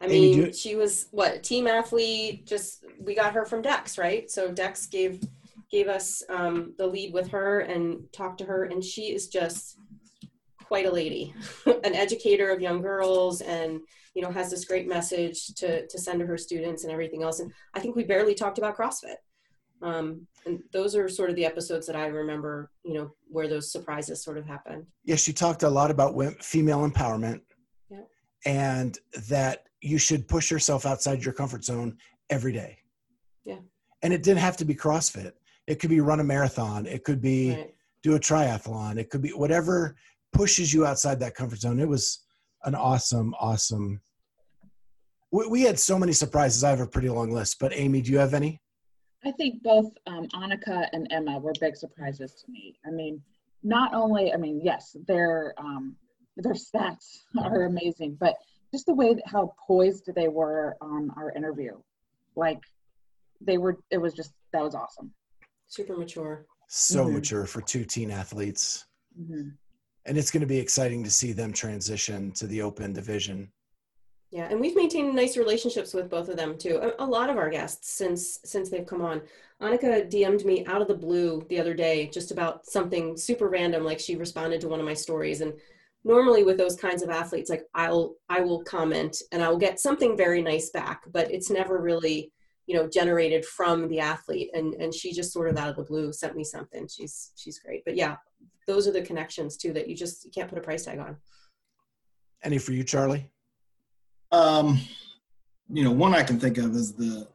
[0.00, 2.46] I mean, she was what team athlete.
[2.46, 4.30] Just we got her from Dex, right?
[4.30, 5.22] So Dex gave
[5.70, 9.78] gave us um, the lead with her and talked to her, and she is just
[10.64, 11.34] quite a lady,
[11.66, 13.80] an educator of young girls, and
[14.14, 17.40] you know has this great message to to send to her students and everything else.
[17.40, 19.16] And I think we barely talked about CrossFit.
[19.80, 23.70] Um, and those are sort of the episodes that I remember, you know, where those
[23.70, 24.86] surprises sort of happened.
[25.04, 27.42] Yeah, she talked a lot about female empowerment,
[27.88, 28.00] yeah.
[28.44, 31.96] and that you should push yourself outside your comfort zone
[32.30, 32.78] every day.
[33.44, 33.58] Yeah.
[34.02, 35.32] And it didn't have to be CrossFit.
[35.66, 36.86] It could be run a marathon.
[36.86, 37.74] It could be right.
[38.02, 38.98] do a triathlon.
[38.98, 39.96] It could be whatever
[40.32, 41.80] pushes you outside that comfort zone.
[41.80, 42.24] It was
[42.64, 44.00] an awesome, awesome.
[45.30, 46.64] We, we had so many surprises.
[46.64, 48.60] I have a pretty long list, but Amy, do you have any?
[49.24, 52.76] I think both um, Annika and Emma were big surprises to me.
[52.86, 53.20] I mean,
[53.62, 55.96] not only, I mean, yes, their um,
[56.36, 58.34] their stats are amazing, but
[58.72, 61.72] just the way that how poised they were on our interview,
[62.36, 62.60] like
[63.40, 63.78] they were.
[63.90, 65.12] It was just that was awesome.
[65.68, 66.46] Super mature.
[66.68, 67.14] So mm-hmm.
[67.14, 68.86] mature for two teen athletes.
[69.20, 69.48] Mm-hmm.
[70.06, 73.50] And it's going to be exciting to see them transition to the open division.
[74.30, 76.76] Yeah, and we've maintained nice relationships with both of them too.
[76.76, 79.22] A, a, lot of our guests since since they've come on.
[79.62, 83.84] Annika DM'd me out of the blue the other day just about something super random,
[83.84, 85.40] like she responded to one of my stories.
[85.40, 85.54] And
[86.04, 89.80] normally with those kinds of athletes, like I'll I will comment and I will get
[89.80, 92.32] something very nice back, but it's never really
[92.66, 94.50] you know generated from the athlete.
[94.54, 96.86] And and she just sort of out of the blue sent me something.
[96.88, 97.84] She's she's great.
[97.84, 98.16] But yeah,
[98.66, 101.16] those are the connections too that you just you can't put a price tag on.
[102.42, 103.28] Any for you, Charlie?
[104.30, 104.80] Um,
[105.68, 107.26] you know, one I can think of is the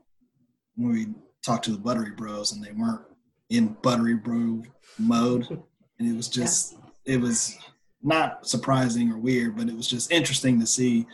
[0.75, 1.07] when we
[1.43, 3.01] talked to the Buttery Bros and they weren't
[3.49, 4.63] in Buttery Bro
[4.97, 5.49] mode,
[5.99, 6.73] and it was just
[7.05, 7.15] yeah.
[7.15, 7.57] it was
[8.03, 11.07] not surprising or weird, but it was just interesting to see,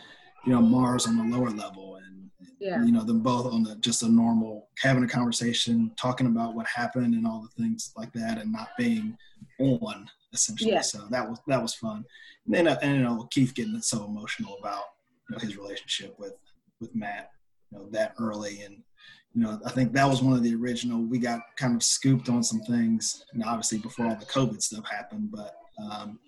[0.44, 2.84] you know, Mars on the lower level and yeah.
[2.84, 6.66] you know them both on the just a normal having a conversation, talking about what
[6.66, 9.16] happened and all the things like that, and not being
[9.58, 10.72] on essentially.
[10.72, 10.82] Yeah.
[10.82, 12.04] So that was that was fun.
[12.46, 14.84] And then uh, and you know Keith getting so emotional about
[15.28, 16.34] you know, his relationship with
[16.80, 17.30] with Matt,
[17.70, 18.62] you know, that early.
[18.62, 18.82] And
[19.34, 21.02] you know, I think that was one of the original.
[21.02, 24.84] We got kind of scooped on some things, and obviously before all the COVID stuff
[24.90, 26.18] happened, but um,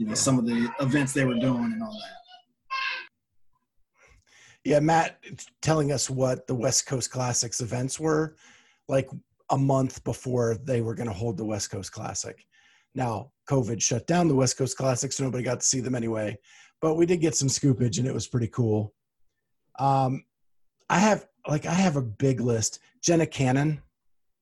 [0.00, 2.16] you know, some of the events they were doing and all that.
[4.64, 5.18] Yeah, Matt
[5.62, 8.36] telling us what the West Coast Classics events were
[8.88, 9.08] like
[9.50, 12.44] a month before they were going to hold the West Coast Classic.
[12.94, 16.36] Now, COVID shut down the West Coast Classic, so nobody got to see them anyway
[16.80, 18.94] but we did get some scoopage and it was pretty cool.
[19.78, 20.24] Um,
[20.88, 22.80] I have like I have a big list.
[23.02, 23.80] Jenna Cannon,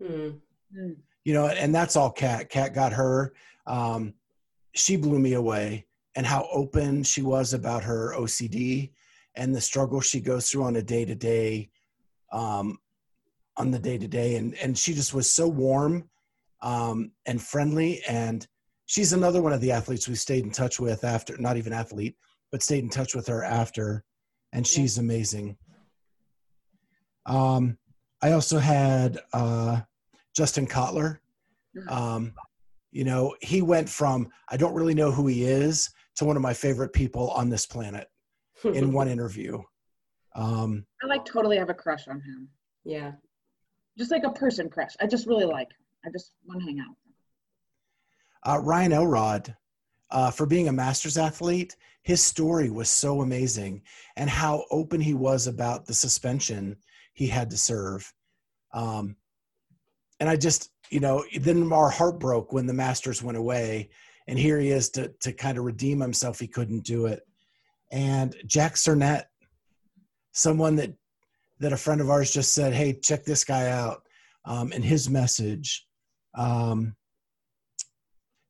[0.02, 0.90] mm-hmm.
[1.24, 2.48] you know, and that's all Cat.
[2.48, 3.34] Cat got her.
[3.66, 4.14] Um,
[4.78, 8.92] she blew me away, and how open she was about her OCD
[9.34, 11.70] and the struggle she goes through on a day to day,
[12.32, 12.78] on
[13.56, 16.08] the day to day, and and she just was so warm
[16.62, 18.46] um, and friendly and
[18.86, 22.16] she's another one of the athletes we stayed in touch with after not even athlete
[22.50, 24.04] but stayed in touch with her after,
[24.52, 25.02] and she's yeah.
[25.02, 25.56] amazing.
[27.26, 27.78] Um,
[28.22, 29.80] I also had uh,
[30.34, 31.18] Justin Kotler.
[31.88, 32.32] Um,
[32.90, 36.42] you know, he went from I don't really know who he is to one of
[36.42, 38.08] my favorite people on this planet
[38.64, 39.60] in one interview.
[40.34, 42.48] Um, I like totally have a crush on him.
[42.84, 43.12] Yeah,
[43.96, 44.94] just like a person crush.
[45.00, 45.86] I just really like him.
[46.06, 46.96] I just want to hang out.
[48.44, 49.56] Uh, Ryan Elrod,
[50.10, 53.82] uh, for being a masters athlete, his story was so amazing
[54.16, 56.76] and how open he was about the suspension
[57.12, 58.12] he had to serve.
[58.72, 59.16] Um,
[60.20, 63.90] and I just, you know, then our heart broke when the Masters went away.
[64.26, 66.38] And here he is to, to kind of redeem himself.
[66.38, 67.26] He couldn't do it.
[67.90, 69.24] And Jack Cernett,
[70.32, 70.92] someone that,
[71.60, 74.02] that a friend of ours just said, Hey, check this guy out.
[74.44, 75.86] Um, and his message,
[76.34, 76.94] um,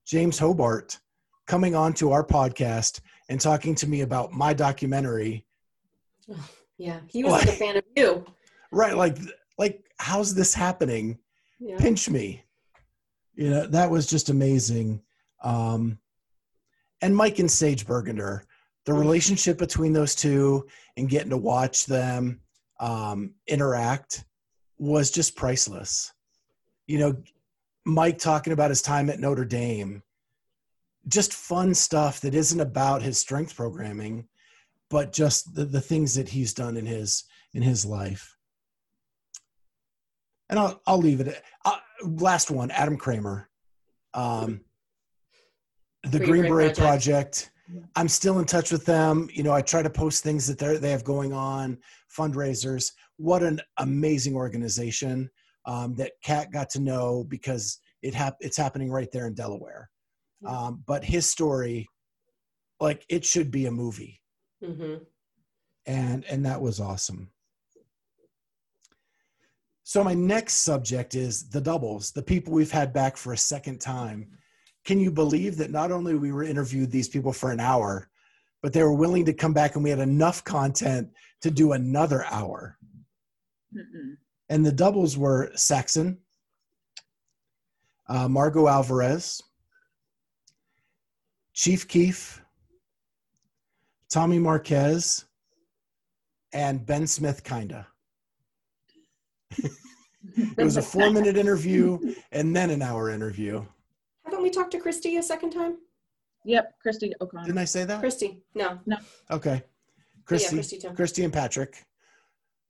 [0.07, 0.98] James Hobart
[1.46, 5.44] coming on to our podcast and talking to me about my documentary.
[6.78, 8.24] Yeah, he was like, a fan of you.
[8.70, 9.18] Right, like
[9.59, 11.18] like how's this happening?
[11.59, 11.78] Yeah.
[11.78, 12.44] Pinch me.
[13.34, 15.02] You know, that was just amazing.
[15.42, 15.98] Um
[17.00, 18.42] and Mike and Sage Burgener,
[18.84, 19.00] the mm-hmm.
[19.00, 22.40] relationship between those two and getting to watch them
[22.80, 24.24] um, interact
[24.78, 26.12] was just priceless.
[26.88, 27.16] You know,
[27.84, 30.02] Mike talking about his time at Notre Dame
[31.09, 34.26] just fun stuff that isn't about his strength programming
[34.90, 38.36] but just the, the things that he's done in his in his life
[40.51, 43.49] and i'll, I'll leave it uh, last one adam kramer
[44.14, 44.62] um,
[46.05, 47.51] the green, green beret project.
[47.68, 47.90] project.
[47.96, 50.76] i'm still in touch with them you know i try to post things that they
[50.76, 51.78] they have going on
[52.16, 55.28] fundraisers what an amazing organization
[55.68, 59.90] um, that Kat got to know because it hap- it's happening right there in Delaware.
[60.46, 61.86] Um, but his story,
[62.80, 64.22] like it should be a movie,
[64.64, 65.03] mm-hmm.
[65.84, 67.30] and and that was awesome.
[69.89, 73.80] So my next subject is the doubles, the people we've had back for a second
[73.80, 74.28] time.
[74.84, 78.11] Can you believe that not only we were interviewed these people for an hour,
[78.62, 81.09] but they were willing to come back and we had enough content
[81.41, 82.76] to do another hour.
[83.74, 84.18] Mm-mm.
[84.51, 86.18] And the doubles were Saxon,
[88.11, 89.43] uh, Margaux Alvarez,
[91.55, 92.43] Chief Keef,
[94.11, 95.24] Tommy Marquez,
[96.53, 97.86] and Ben Smith, kinda.
[100.36, 103.64] It was a four minute interview and then an hour interview.
[104.24, 105.78] Haven't we talked to Kristi a second time?
[106.44, 107.46] Yep, Kristi O'Connell.
[107.46, 108.03] Didn't I say that?
[108.03, 108.78] Kristi, no.
[108.86, 108.96] No.
[109.30, 109.62] Okay.
[110.24, 111.84] Kristi, yeah, Kristi, Kristi and Patrick.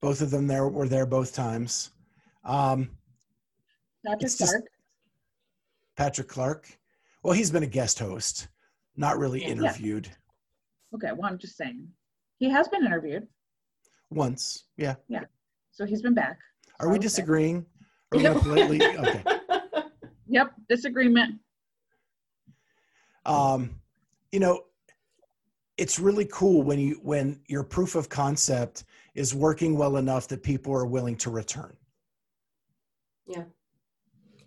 [0.00, 1.90] Both of them there were there both times.
[2.44, 2.90] Um,
[4.06, 4.64] Patrick Clark.
[5.96, 6.78] Patrick Clark.
[7.22, 8.48] Well, he's been a guest host,
[8.96, 10.06] not really yeah, interviewed.
[10.06, 10.96] Yeah.
[10.96, 11.88] Okay, well, I'm just saying.
[12.38, 13.26] He has been interviewed.
[14.10, 14.94] Once, yeah.
[15.08, 15.24] Yeah.
[15.72, 16.38] So he's been back.
[16.80, 17.66] Are we disagreeing?
[18.12, 18.82] Are we politely?
[18.82, 19.22] Okay.
[20.30, 21.40] Yep, disagreement.
[23.24, 23.80] Um,
[24.30, 24.64] you know,
[25.78, 30.42] it's really cool when you when your proof of concept is working well enough that
[30.42, 31.74] people are willing to return.
[33.26, 33.44] Yeah.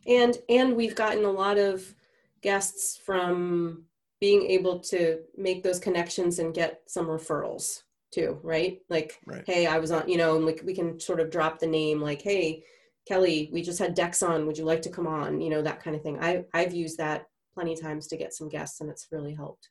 [0.05, 1.95] And and we've gotten a lot of
[2.43, 3.85] guests from
[4.19, 7.81] being able to make those connections and get some referrals
[8.11, 8.79] too, right?
[8.89, 9.43] Like, right.
[9.45, 12.01] hey, I was on, you know, and like we can sort of drop the name
[12.01, 12.63] like, hey,
[13.07, 14.45] Kelly, we just had Dex on.
[14.45, 15.41] Would you like to come on?
[15.41, 16.19] You know, that kind of thing.
[16.21, 19.69] I, I've used that plenty of times to get some guests and it's really helped.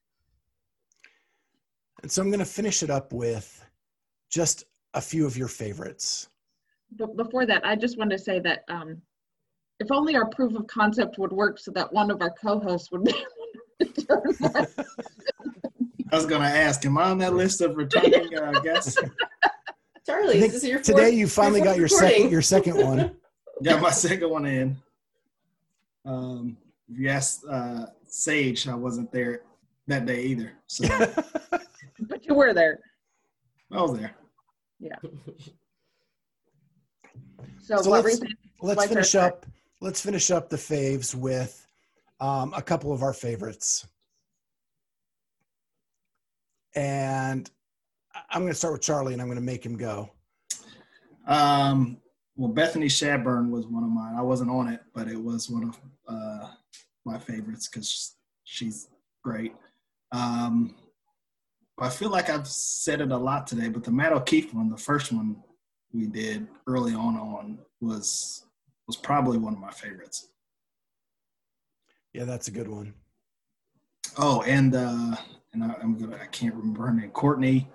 [2.03, 3.65] And so I'm going to finish it up with
[4.31, 4.65] just
[4.95, 6.29] a few of your favorites.
[6.97, 9.01] But before that, I just want to say that um,
[9.79, 13.05] if only our proof of concept would work so that one of our co-hosts would
[13.05, 13.15] be
[16.13, 18.97] I was going to ask, am I on that list of returning uh, guests?
[20.07, 22.09] Charlie, this is your fourth, today you finally got your recording.
[22.11, 23.17] second your second one.
[23.63, 24.75] Got my second one in.
[26.07, 26.57] Um,
[26.89, 29.43] if you ask uh, Sage, I wasn't there
[29.87, 30.53] that day either.
[30.67, 30.89] So,
[32.01, 32.81] but you were there.
[33.71, 34.15] I was there.
[34.79, 34.97] Yeah.
[37.61, 38.21] So, so let's,
[38.63, 39.45] let's finish up.
[39.83, 41.67] Let's finish up the faves with
[42.19, 43.87] um, a couple of our favorites.
[46.75, 47.51] And
[48.31, 50.11] I'm going to start with Charlie, and I'm going to make him go.
[51.27, 51.99] Um,
[52.37, 54.15] well, Bethany Shadburn was one of mine.
[54.17, 56.49] I wasn't on it, but it was one of uh,
[57.05, 58.89] my favorites because she's
[59.23, 59.55] great.
[60.13, 60.75] Um,
[61.79, 64.77] I feel like I've said it a lot today, but the Matt O'Keefe one, the
[64.77, 65.37] first one
[65.93, 68.45] we did early on on was
[68.87, 70.29] was probably one of my favorites.
[72.13, 72.93] Yeah, that's a good one.
[74.19, 75.17] Oh, and uh,
[75.53, 77.11] and I, am gonna I can't remember her name.
[77.11, 77.69] Courtney.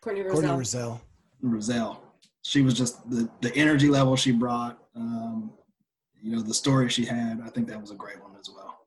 [0.00, 0.34] Courtney Roselle.
[0.34, 1.02] Courtney Roselle.
[1.42, 2.02] Roselle.
[2.42, 4.78] She was just the the energy level she brought.
[4.96, 5.52] Um,
[6.20, 7.40] you know the story she had.
[7.44, 8.86] I think that was a great one as well.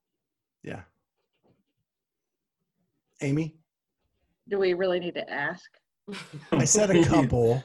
[0.63, 0.81] Yeah.
[3.21, 3.55] Amy.
[4.49, 5.69] Do we really need to ask?
[6.51, 7.63] I said a couple.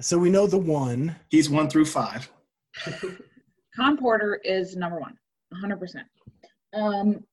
[0.00, 1.16] so we know the one.
[1.28, 2.30] He's one through five.
[3.74, 5.16] Khan Porter is number one,
[5.62, 6.02] 100%.
[6.72, 7.24] Um,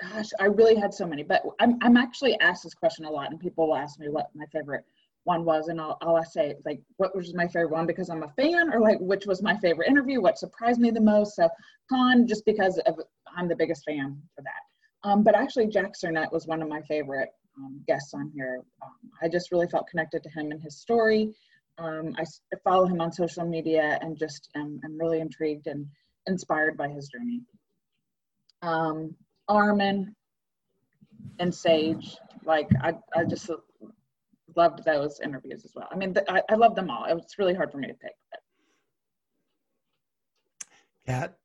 [0.00, 3.30] gosh, I really had so many, but I'm, I'm actually asked this question a lot,
[3.30, 4.84] and people will ask me what my favorite
[5.24, 8.28] one was and I'll, I'll say like what was my favorite one because I'm a
[8.28, 11.34] fan or like which was my favorite interview what surprised me the most?
[11.34, 11.48] So
[11.90, 13.00] Khan just because of
[13.36, 15.08] I'm the biggest fan for that.
[15.08, 18.60] Um, but actually Jack Sernett was one of my favorite um, guests on here.
[18.82, 21.34] Um, I just really felt connected to him and his story.
[21.78, 22.24] Um, I
[22.62, 25.86] follow him on social media and just am, am really intrigued and
[26.26, 27.40] inspired by his journey.
[28.62, 29.14] Um,
[29.48, 30.14] Armin
[31.38, 33.50] and Sage like I, I just
[34.56, 35.88] loved those interviews as well.
[35.90, 37.04] I mean, the, I, I love them all.
[37.06, 38.12] It's really hard for me to pick.
[41.06, 41.36] Kat?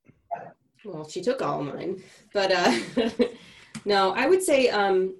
[0.84, 2.78] Well, she took all mine, but uh,
[3.84, 5.16] no, I would say um,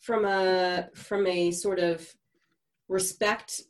[0.00, 2.04] from a from a sort of
[2.88, 3.60] respect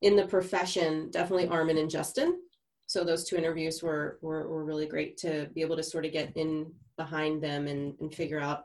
[0.00, 2.40] in the profession, definitely Armin and Justin.
[2.86, 6.12] So those two interviews were, were, were really great to be able to sort of
[6.12, 8.64] get in behind them and, and figure out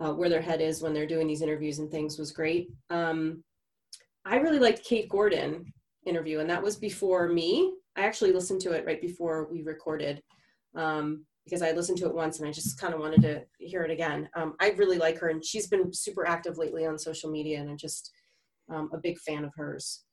[0.00, 2.68] uh, where their head is when they're doing these interviews and things was great.
[2.88, 3.44] Um,
[4.24, 5.72] I really liked Kate Gordon
[6.06, 7.74] interview, and that was before me.
[7.96, 10.22] I actually listened to it right before we recorded
[10.74, 13.82] um, because I listened to it once and I just kind of wanted to hear
[13.82, 14.28] it again.
[14.34, 17.70] Um, I really like her, and she's been super active lately on social media, and
[17.70, 18.12] I'm just
[18.70, 20.04] um, a big fan of hers.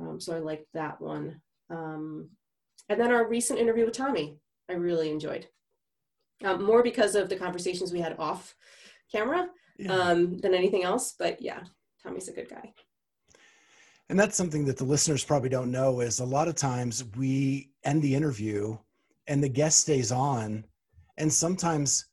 [0.00, 1.40] Um, so I liked that one.
[1.70, 2.30] Um,
[2.88, 4.38] and then our recent interview with Tommy,
[4.70, 5.46] I really enjoyed.
[6.44, 8.54] Um, more because of the conversations we had off
[9.10, 9.92] camera yeah.
[9.92, 11.14] um, than anything else.
[11.18, 11.60] But yeah,
[12.02, 12.72] Tommy's a good guy.
[14.08, 17.70] And that's something that the listeners probably don't know is a lot of times we
[17.84, 18.76] end the interview
[19.26, 20.64] and the guest stays on.
[21.18, 22.06] And sometimes,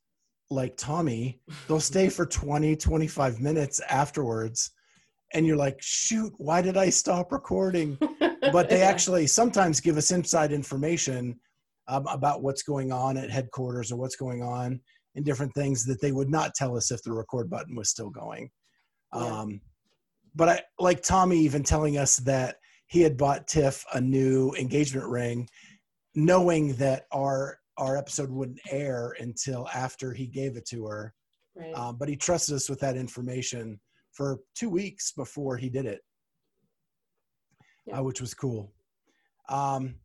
[0.50, 4.72] like Tommy, they'll stay for 20, 25 minutes afterwards.
[5.32, 7.98] And you're like, shoot, why did I stop recording?
[8.52, 11.40] But they actually sometimes give us inside information
[11.88, 14.80] um, about what's going on at headquarters or what's going on
[15.14, 18.10] in different things that they would not tell us if the record button was still
[18.10, 18.50] going.
[19.14, 19.40] Yeah.
[19.40, 19.60] Um,
[20.34, 22.56] but I like Tommy even telling us that
[22.88, 25.48] he had bought Tiff a new engagement ring,
[26.14, 31.14] knowing that our our episode wouldn't air until after he gave it to her.
[31.54, 31.74] Right.
[31.74, 33.80] Um, but he trusted us with that information
[34.12, 36.00] for two weeks before he did it,
[37.86, 37.98] yeah.
[37.98, 38.72] uh, which was cool.
[39.48, 39.96] Um,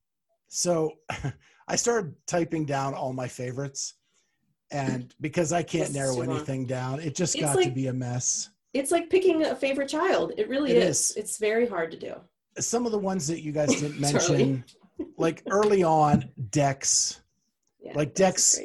[0.51, 0.91] so
[1.67, 3.95] I started typing down all my favorites,
[4.71, 7.93] and because I can't narrow anything down, it just it's got like, to be a
[7.93, 10.33] mess it's like picking a favorite child.
[10.37, 11.11] It really it is.
[11.11, 11.17] is.
[11.17, 12.15] It's very hard to do.
[12.57, 14.63] Some of the ones that you guys didn't mention,
[15.17, 17.21] like early on, Dex.
[17.79, 18.59] Yeah, like Dex,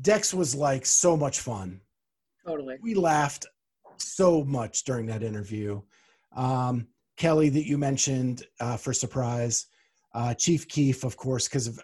[0.00, 1.80] Dex was like so much fun.
[2.46, 2.76] Totally.
[2.80, 3.46] We laughed
[3.96, 5.82] so much during that interview.
[6.34, 6.86] Um,
[7.16, 9.66] Kelly, that you mentioned uh, for surprise.
[10.14, 11.78] Uh, Chief Keef, of course, because of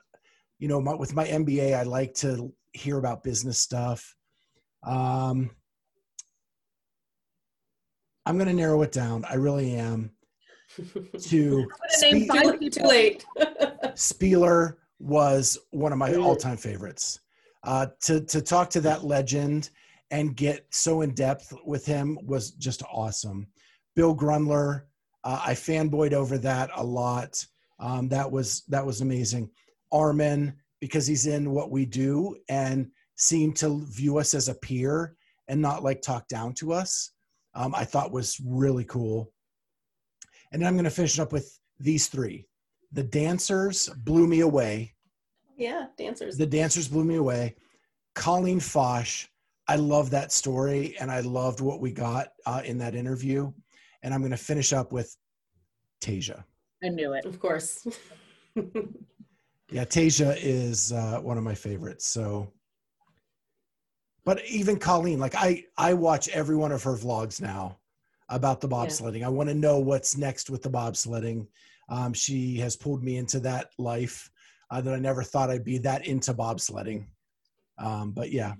[0.58, 4.16] you know my, with my MBA, I like to hear about business stuff.
[4.84, 5.50] Um,
[8.24, 9.24] I'm going to narrow it down.
[9.28, 10.10] I really am.
[11.20, 11.66] To
[12.02, 12.82] name five people.
[12.82, 13.24] Too late.
[13.94, 17.20] Spealler was one of my all-time favorites.
[17.62, 19.70] Uh, to to talk to that legend
[20.10, 23.46] and get so in depth with him was just awesome.
[23.94, 24.82] Bill Grundler,
[25.24, 27.44] uh, I fanboyed over that a lot.
[27.78, 29.50] Um, that was that was amazing.
[29.92, 35.16] Armin, because he's in what we do and seemed to view us as a peer
[35.48, 37.12] and not like talk down to us
[37.56, 39.32] um, I thought was really cool.
[40.52, 42.46] And then I'm going to finish up with these three.
[42.92, 44.94] The dancers blew me away.
[45.56, 46.36] Yeah, dancers.
[46.36, 47.56] The dancers blew me away.
[48.14, 49.26] Colleen Fotsch,
[49.66, 53.50] I love that story and I loved what we got uh, in that interview.
[54.02, 55.16] And I'm going to finish up with
[56.02, 56.44] Tasia.
[56.86, 57.24] I knew it.
[57.24, 57.86] Of course.
[58.54, 62.06] yeah, Tasia is uh, one of my favorites.
[62.06, 62.52] So
[64.26, 67.78] but even Colleen, like I, I watch every one of her vlogs now
[68.28, 69.20] about the bobsledding.
[69.20, 69.26] Yeah.
[69.26, 71.46] I want to know what's next with the bobsledding.
[71.88, 74.28] Um, she has pulled me into that life
[74.72, 77.06] uh, that I never thought I'd be that into bobsledding.
[77.78, 78.54] Um, but yeah.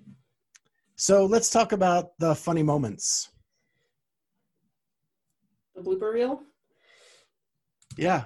[0.95, 3.31] So let's talk about the funny moments.
[5.75, 6.43] The blooper reel?
[7.97, 8.25] Yeah.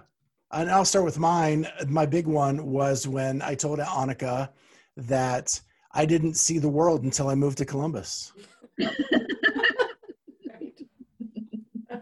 [0.52, 1.66] And I'll start with mine.
[1.86, 4.50] My big one was when I told Annika
[4.96, 5.60] that
[5.92, 8.32] I didn't see the world until I moved to Columbus.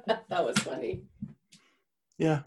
[0.07, 1.03] that was funny.
[2.17, 2.41] Yeah.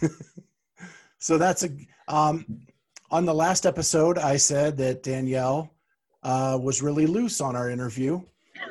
[1.18, 1.70] so that's a
[2.08, 2.62] um,
[3.10, 4.18] on the last episode.
[4.18, 5.70] I said that Danielle
[6.22, 8.20] uh, was really loose on our interview,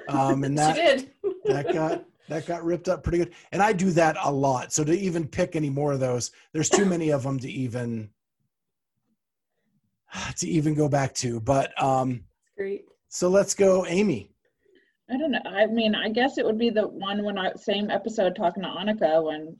[0.09, 1.05] um, and that
[1.45, 3.33] that got that got ripped up pretty good.
[3.51, 4.71] And I do that a lot.
[4.71, 8.09] So to even pick any more of those, there's too many of them to even
[10.37, 11.41] to even go back to.
[11.41, 12.23] But um,
[12.57, 12.85] great.
[13.09, 14.31] So let's go, Amy.
[15.09, 15.41] I don't know.
[15.45, 18.69] I mean, I guess it would be the one when I same episode talking to
[18.69, 19.57] Annika when,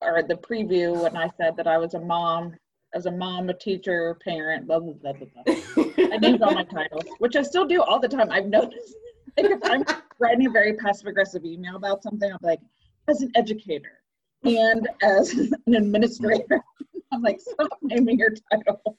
[0.00, 2.54] or the preview when I said that I was a mom,
[2.94, 5.42] as a mom, a teacher, parent, blah blah blah blah.
[5.44, 5.84] blah.
[6.12, 8.30] I named all my titles, which I still do all the time.
[8.30, 8.94] I've noticed.
[9.36, 9.84] Like if I'm
[10.20, 12.60] writing a very passive aggressive email about something, I'm like,
[13.08, 14.00] as an educator
[14.44, 16.62] and as an administrator,
[17.12, 18.96] I'm like, stop naming your titles.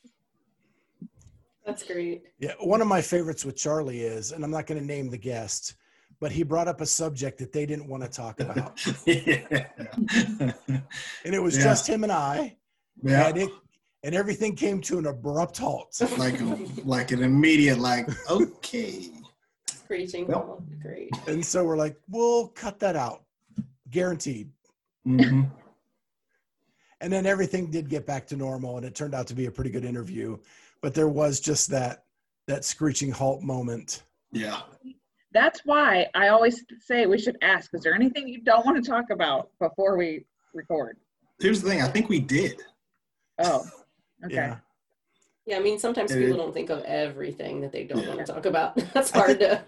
[1.66, 2.24] That's great.
[2.40, 5.18] Yeah, one of my favorites with Charlie is, and I'm not going to name the
[5.18, 5.76] guest,
[6.20, 8.80] but he brought up a subject that they didn't want to talk about.
[9.06, 9.64] yeah.
[10.40, 11.64] and it was yeah.
[11.64, 12.58] just him and I.
[13.04, 13.28] Yeah.
[13.28, 13.50] And, it,
[14.04, 15.96] and everything came to an abrupt halt.
[16.18, 19.10] Like, a, like an immediate, like, okay.
[19.92, 20.28] Screeching.
[20.28, 21.10] Well, great.
[21.28, 23.24] And so we're like, we'll cut that out.
[23.90, 24.50] Guaranteed.
[25.08, 25.42] Mm-hmm.
[27.02, 29.52] and then everything did get back to normal, and it turned out to be a
[29.52, 30.38] pretty good interview
[30.82, 32.04] but there was just that
[32.48, 34.04] that screeching halt moment.
[34.32, 34.62] Yeah.
[35.32, 38.90] That's why I always say we should ask, is there anything you don't want to
[38.90, 40.98] talk about before we record?
[41.40, 42.62] Here's the thing, I think we did.
[43.40, 43.64] Oh.
[44.26, 44.36] Okay.
[44.36, 44.58] Yeah.
[45.46, 48.46] Yeah, I mean sometimes people don't think of everything that they don't want to talk
[48.46, 48.76] about.
[48.94, 49.66] That's hard I think, to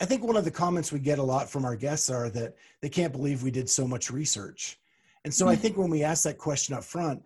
[0.00, 2.56] I think one of the comments we get a lot from our guests are that
[2.80, 4.78] they can't believe we did so much research.
[5.24, 5.62] And so I hmm.
[5.62, 7.22] think when we ask that question up front,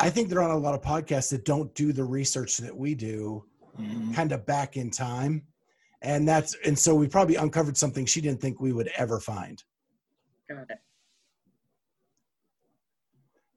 [0.00, 2.94] I think they're on a lot of podcasts that don't do the research that we
[2.94, 3.44] do,
[3.78, 4.14] mm-hmm.
[4.14, 5.42] kind of back in time,
[6.00, 9.62] and that's and so we probably uncovered something she didn't think we would ever find.
[10.48, 10.78] Got it.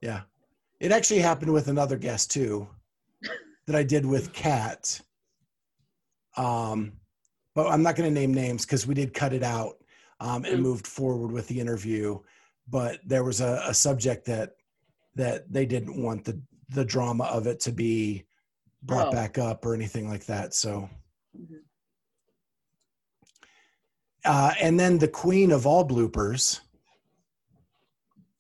[0.01, 0.21] Yeah,
[0.81, 2.67] it actually happened with another guest too,
[3.65, 4.99] that I did with Kat.
[6.35, 6.91] Um,
[7.55, 9.75] but I'm not going to name names because we did cut it out
[10.19, 10.61] um, and mm.
[10.61, 12.19] moved forward with the interview.
[12.69, 14.55] But there was a, a, subject that
[15.15, 18.23] that they didn't want the the drama of it to be
[18.81, 19.11] brought oh.
[19.11, 20.53] back up or anything like that.
[20.53, 20.89] So,
[21.37, 21.55] mm-hmm.
[24.25, 26.61] uh, and then the queen of all bloopers.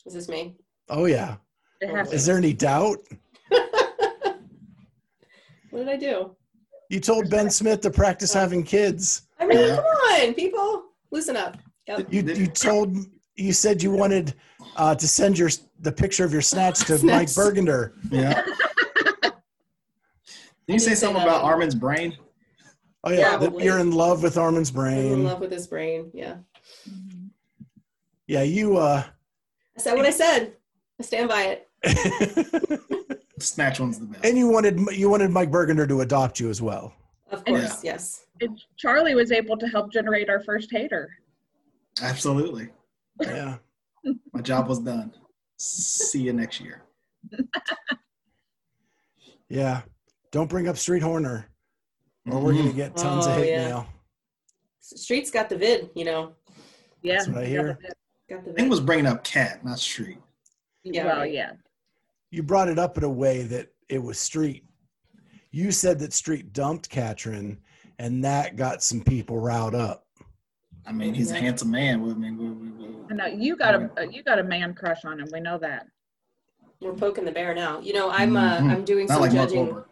[0.05, 0.55] Is this me?
[0.89, 1.35] Oh yeah.
[1.81, 2.99] Is there any doubt?
[5.69, 6.35] what did I do?
[6.89, 9.23] You told Ben Smith to practice having kids.
[9.39, 11.57] I mean, come on, people, loosen up.
[11.87, 12.07] Yep.
[12.11, 12.97] You you told
[13.35, 14.33] you said you wanted
[14.77, 17.03] uh, to send your the picture of your snatch to snatch.
[17.03, 17.93] Mike Burgener.
[18.09, 18.43] Yeah.
[20.67, 22.17] Did you say something about Armin's brain?
[23.03, 25.07] Oh yeah, you're in love with Armin's brain.
[25.07, 26.09] I'm in love with his brain.
[26.13, 26.35] Yeah.
[28.27, 28.77] Yeah, you.
[28.77, 29.03] uh
[29.75, 30.53] I said what I said.
[30.99, 33.19] I stand by it.
[33.39, 34.25] Snatch one's the best.
[34.25, 36.93] And you wanted you wanted Mike Burgener to adopt you as well.
[37.31, 37.93] Of course, yeah.
[37.93, 38.25] yes.
[38.77, 41.09] Charlie was able to help generate our first hater.
[42.01, 42.69] Absolutely.
[43.21, 43.57] Yeah.
[44.33, 45.13] My job was done.
[45.57, 46.83] See you next year.
[49.49, 49.81] yeah.
[50.31, 51.47] Don't bring up Street Horner,
[52.29, 52.77] or we're gonna mm-hmm.
[52.77, 53.67] get tons oh, of hate yeah.
[53.67, 53.87] mail.
[54.79, 56.33] Street's got the vid, you know.
[57.01, 57.17] Yeah.
[57.17, 57.79] That's what I hear.
[58.29, 58.53] Got the vid.
[58.53, 60.19] I think was bringing up Cat, not Street.
[60.83, 61.05] Yeah.
[61.05, 61.53] Well, yeah
[62.33, 64.65] you brought it up in a way that it was Street.
[65.51, 67.59] You said that Street dumped Katrin,
[67.99, 70.07] and that got some people riled up.
[70.87, 71.37] I mean, he's yeah.
[71.37, 72.01] a handsome man.
[72.01, 75.05] I mean, we, we, we, I know you got a you got a man crush
[75.05, 75.27] on him.
[75.31, 75.85] We know that.
[76.81, 77.79] We're poking the bear now.
[77.79, 78.69] You know, I'm uh, mm-hmm.
[78.71, 79.83] I'm doing Not some like judging,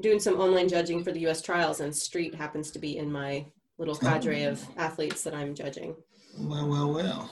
[0.00, 1.42] doing some online judging for the U.S.
[1.42, 3.44] trials, and Street happens to be in my
[3.78, 4.52] little cadre oh.
[4.52, 5.96] of athletes that I'm judging.
[6.38, 7.30] Well, well, well.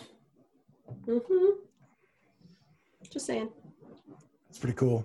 [1.07, 1.53] Mhm.
[3.13, 3.49] Just saying.
[4.51, 5.05] It's pretty cool.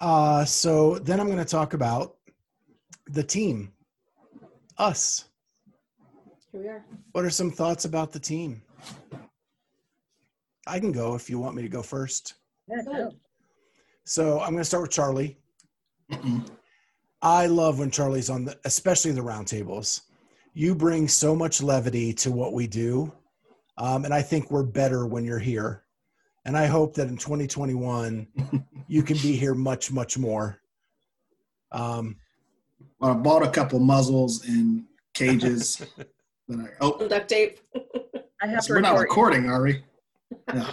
[0.00, 2.14] Uh, so then I'm going to talk about
[3.08, 3.72] the team,
[4.78, 5.24] us.
[6.52, 6.84] Here we are.
[7.12, 8.62] What are some thoughts about the team?
[10.68, 12.34] I can go if you want me to go first.
[12.68, 13.10] Yeah, go.
[14.04, 15.36] So I'm going to start with Charlie.
[17.22, 20.02] I love when Charlie's on the, especially the roundtables.
[20.52, 23.12] You bring so much levity to what we do,
[23.78, 25.83] um, and I think we're better when you're here
[26.44, 28.26] and I hope that in 2021
[28.88, 30.60] you can be here much, much more.
[31.72, 32.16] Um,
[33.00, 34.84] well, I bought a couple muzzles and
[35.14, 35.76] cages.
[36.48, 37.60] that I, oh, duct tape.
[38.42, 39.82] I have so we're not recording, are we?
[40.52, 40.70] Yeah.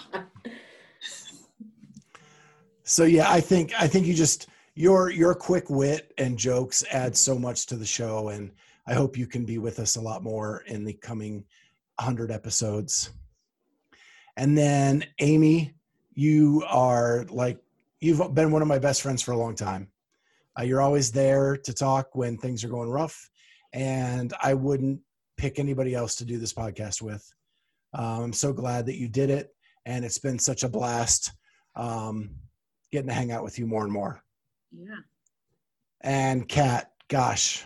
[2.83, 7.15] so yeah, I think I think you just your your quick wit and jokes add
[7.15, 8.51] so much to the show, and
[8.87, 11.45] I hope you can be with us a lot more in the coming
[11.97, 13.11] hundred episodes.
[14.37, 15.73] And then Amy,
[16.13, 17.57] you are like
[17.99, 19.89] you've been one of my best friends for a long time.
[20.59, 23.29] Uh, you're always there to talk when things are going rough,
[23.73, 24.99] and I wouldn't
[25.37, 27.25] pick anybody else to do this podcast with.
[27.93, 29.55] Um, I'm so glad that you did it,
[29.85, 31.31] and it's been such a blast
[31.75, 32.31] um,
[32.91, 34.21] getting to hang out with you more and more.
[34.71, 34.95] Yeah.
[36.01, 37.65] And Kat, gosh,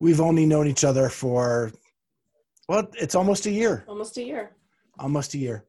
[0.00, 1.72] we've only known each other for
[2.68, 3.84] well, it's almost a year.
[3.88, 4.50] Almost a year.
[4.98, 5.64] Almost a year.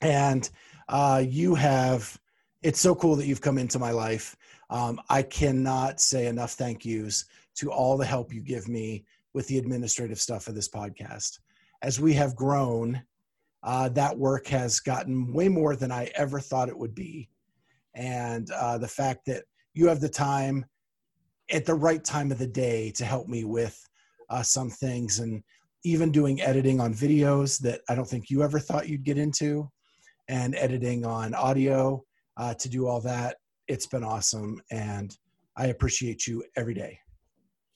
[0.00, 0.48] And
[0.88, 2.18] uh, you have
[2.62, 4.36] it's so cool that you've come into my life.
[4.68, 7.24] Um, i cannot say enough thank yous
[7.56, 11.38] to all the help you give me with the administrative stuff of this podcast.
[11.82, 13.02] As we have grown
[13.62, 17.28] uh, that work has gotten way more than i ever thought it would be.
[17.94, 20.64] And uh, the fact that you have the time
[21.50, 23.76] at the right time of the day to help me with
[24.28, 25.42] uh, some things and
[25.84, 29.68] even doing editing on videos that i don't think you ever thought you'd get into
[30.30, 32.02] and editing on audio
[32.36, 33.36] uh, to do all that.
[33.66, 35.14] It's been awesome, and
[35.56, 36.98] I appreciate you every day.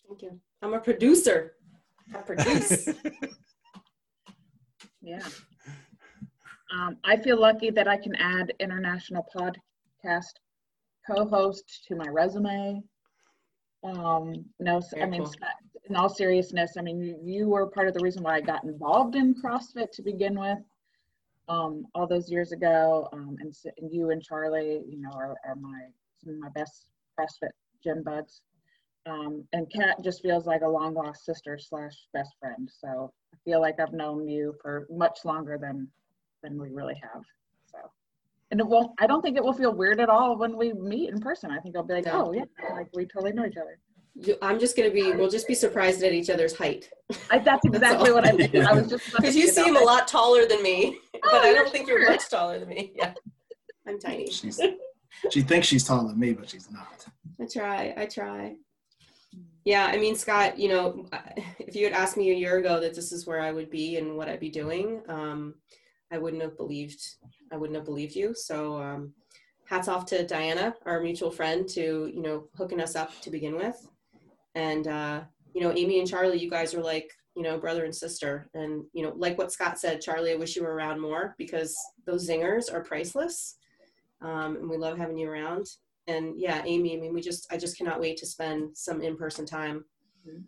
[0.09, 0.41] Thank you.
[0.63, 1.55] I'm a producer.
[2.15, 2.89] I produce.
[5.03, 5.27] yeah.
[6.73, 10.33] Um, I feel lucky that I can add international podcast
[11.09, 12.83] co-host to my resume.
[13.85, 15.35] Um, no, Very I mean, cool.
[15.89, 18.65] In all seriousness, I mean, you, you were part of the reason why I got
[18.65, 20.59] involved in CrossFit to begin with
[21.49, 23.09] um, all those years ago.
[23.13, 25.83] Um, and, and, you and Charlie, you know, are, are, my
[26.23, 26.87] some of my best
[27.19, 27.51] CrossFit
[27.83, 28.41] gym buds.
[29.07, 32.71] Um, and Kat just feels like a long lost sister slash best friend.
[32.81, 35.89] So I feel like I've known you for much longer than
[36.43, 37.23] than we really have.
[37.71, 37.79] So
[38.51, 38.93] and it won't.
[38.99, 41.51] I don't think it will feel weird at all when we meet in person.
[41.51, 43.79] I think I'll be like, oh yeah, like we totally know each other.
[44.43, 45.13] I'm just gonna be.
[45.13, 46.89] We'll just be surprised at each other's height.
[47.31, 48.55] I, that's exactly that's what I think.
[48.55, 49.83] I was just because you seem that.
[49.83, 52.93] a lot taller than me, oh, but I don't think you're much taller than me.
[52.95, 53.13] Yeah,
[53.89, 54.31] I'm tiny.
[54.31, 54.61] She's,
[55.31, 57.07] she thinks she's taller than me, but she's not.
[57.41, 57.95] I try.
[57.97, 58.55] I try.
[59.65, 61.07] Yeah, I mean, Scott, you know,
[61.59, 63.97] if you had asked me a year ago that this is where I would be
[63.97, 65.55] and what I'd be doing, um,
[66.13, 67.03] I wouldn't have believed.
[67.51, 68.33] I wouldn't have believed you.
[68.37, 69.13] So, um,
[69.65, 73.57] hats off to Diana, our mutual friend, to you know hooking us up to begin
[73.57, 73.89] with,
[74.55, 75.21] and uh,
[75.53, 78.85] you know, Amy and Charlie, you guys are like you know brother and sister, and
[78.93, 81.77] you know, like what Scott said, Charlie, I wish you were around more because
[82.07, 83.57] those zingers are priceless,
[84.21, 85.67] um, and we love having you around
[86.07, 89.47] and yeah, Amy, I mean, we just, I just cannot wait to spend some in-person
[89.47, 89.85] time
[90.29, 90.43] mm-hmm.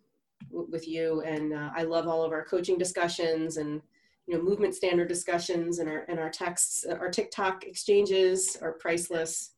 [0.50, 1.22] w- with you.
[1.22, 3.80] And uh, I love all of our coaching discussions and,
[4.26, 8.72] you know, movement standard discussions and our, and our texts, uh, our TikTok exchanges are
[8.72, 9.52] priceless.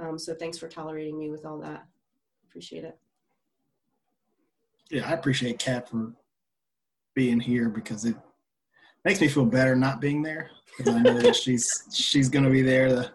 [0.00, 1.86] Um, so thanks for tolerating me with all that.
[2.48, 2.98] Appreciate it.
[4.90, 6.12] Yeah, I appreciate Kat for
[7.14, 8.16] being here because it
[9.04, 12.50] makes me feel better not being there because I know that she's she's going to
[12.50, 13.12] be there to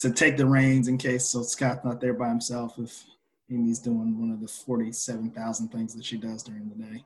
[0.00, 3.04] to take the reins in case so Scott's not there by himself if
[3.50, 7.04] Amy's doing one of the 47,000 things that she does during the day.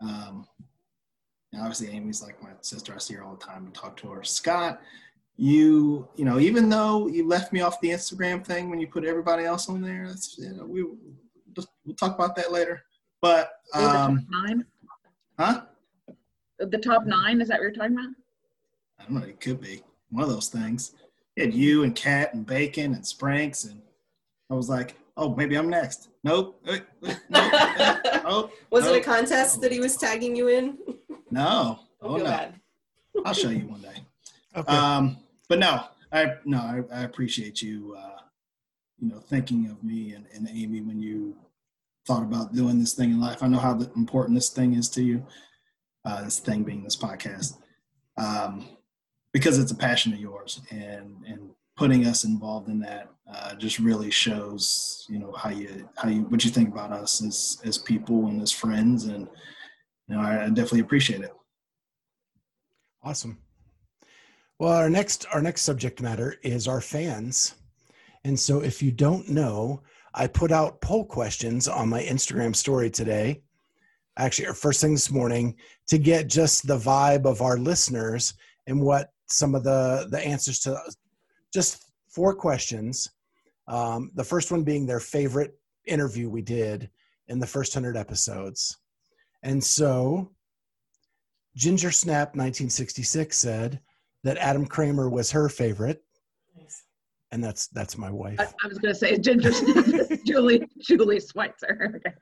[0.00, 0.46] Um,
[1.58, 2.94] obviously Amy's like my sister.
[2.94, 4.22] I see her all the time and talk to her.
[4.22, 4.80] Scott,
[5.36, 9.04] you, you know, even though you left me off the Instagram thing when you put
[9.04, 12.82] everybody else on there, that's, you know, we, we'll talk about that later.
[13.22, 14.66] But, um, nine?
[15.38, 15.62] Huh?
[16.58, 18.10] The top nine, is that what you're talking about?
[19.00, 19.26] I don't know.
[19.26, 20.92] It could be one of those things
[21.36, 23.80] had you and Kat and Bacon and Spranks, and
[24.50, 26.08] I was like, oh, maybe I'm next.
[26.24, 26.62] Nope.
[26.66, 27.16] nope.
[27.30, 28.52] nope.
[28.70, 28.96] Was nope.
[28.96, 30.78] it a contest that he was tagging you in?
[31.30, 31.80] No.
[32.04, 32.24] Oh, no.
[32.24, 32.54] Bad.
[33.24, 33.94] I'll show you one day.
[34.56, 34.76] Okay.
[34.76, 35.18] Um,
[35.48, 38.18] but no, I no, I, I appreciate you, uh,
[38.98, 41.36] you know, thinking of me and, and Amy when you
[42.06, 43.42] thought about doing this thing in life.
[43.42, 45.26] I know how important this thing is to you.
[46.04, 47.58] Uh, this thing being this podcast.
[48.18, 48.68] Um,
[49.32, 53.78] because it's a passion of yours and and putting us involved in that uh, just
[53.78, 57.78] really shows you know how you how you what you think about us as as
[57.78, 59.28] people and as friends and
[60.08, 61.32] you know I, I definitely appreciate it
[63.02, 63.38] awesome
[64.58, 67.54] well our next our next subject matter is our fans
[68.24, 69.82] and so if you don't know
[70.14, 73.40] i put out poll questions on my instagram story today
[74.18, 75.54] actually or first thing this morning
[75.86, 78.34] to get just the vibe of our listeners
[78.66, 80.78] and what some of the the answers to
[81.52, 83.10] just four questions.
[83.68, 86.90] Um, the first one being their favorite interview we did
[87.28, 88.78] in the first hundred episodes,
[89.42, 90.30] and so
[91.56, 93.80] Ginger Snap 1966 said
[94.24, 96.02] that Adam Kramer was her favorite.
[97.32, 98.38] And that's that's my wife.
[98.38, 99.50] I, I was going to say Ginger
[100.26, 101.94] Julie Julie Schweitzer.
[101.96, 102.14] Okay.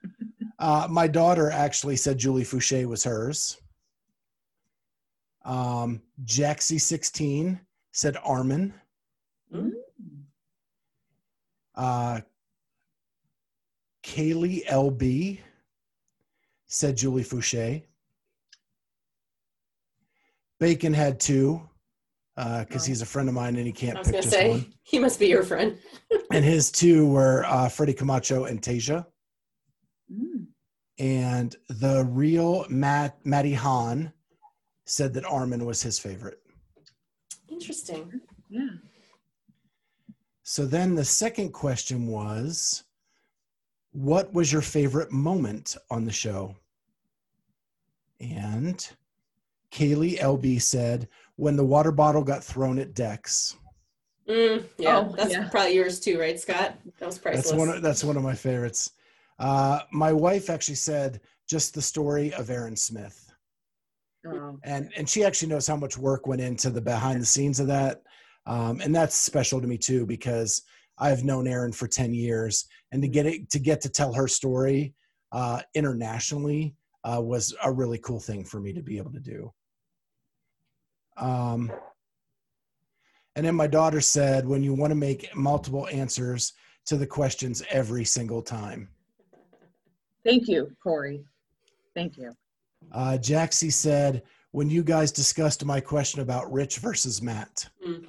[0.58, 3.61] Uh, my daughter actually said Julie Foucher was hers.
[5.44, 7.58] Um, Jaxie16
[7.92, 8.74] said Armin.
[9.52, 9.72] Mm.
[11.74, 12.20] Uh,
[14.04, 15.40] Kaylee LB
[16.66, 17.82] said Julie Foucher.
[20.58, 21.69] Bacon had two
[22.36, 24.72] because uh, he's a friend of mine and he can't pick just say, one.
[24.82, 25.78] He must be your friend.
[26.32, 29.06] and his two were uh, Freddie Camacho and Tasia.
[30.12, 30.46] Mm.
[30.98, 34.12] And the real Matt Matty Hahn
[34.86, 36.38] said that Armin was his favorite.
[37.48, 38.20] Interesting.
[38.48, 38.68] Yeah.
[40.42, 42.84] So then the second question was
[43.92, 46.56] what was your favorite moment on the show?
[48.20, 48.88] And
[49.72, 51.08] Kaylee LB said
[51.41, 53.57] when the water bottle got thrown at Dex.
[54.28, 55.49] Mm, yeah, oh, that's yeah.
[55.49, 56.74] probably yours too, right, Scott?
[56.99, 57.47] That was priceless.
[57.47, 57.68] That's one.
[57.70, 58.91] Of, that's one of my favorites.
[59.38, 63.32] Uh, my wife actually said just the story of Aaron Smith.
[64.26, 64.59] Oh.
[64.64, 67.66] And and she actually knows how much work went into the behind the scenes of
[67.68, 68.03] that,
[68.47, 70.62] um, and that's special to me too because
[70.99, 74.28] I've known Aaron for ten years, and to get it to get to tell her
[74.28, 74.95] story
[75.32, 79.51] uh, internationally uh, was a really cool thing for me to be able to do.
[81.20, 81.70] Um,
[83.36, 86.52] and then my daughter said, when you want to make multiple answers
[86.86, 88.88] to the questions every single time.
[90.24, 91.24] Thank you, Corey.
[91.94, 92.34] Thank you.
[92.92, 97.68] Uh, Jaxie said, when you guys discussed my question about Rich versus Matt.
[97.86, 98.06] Mm.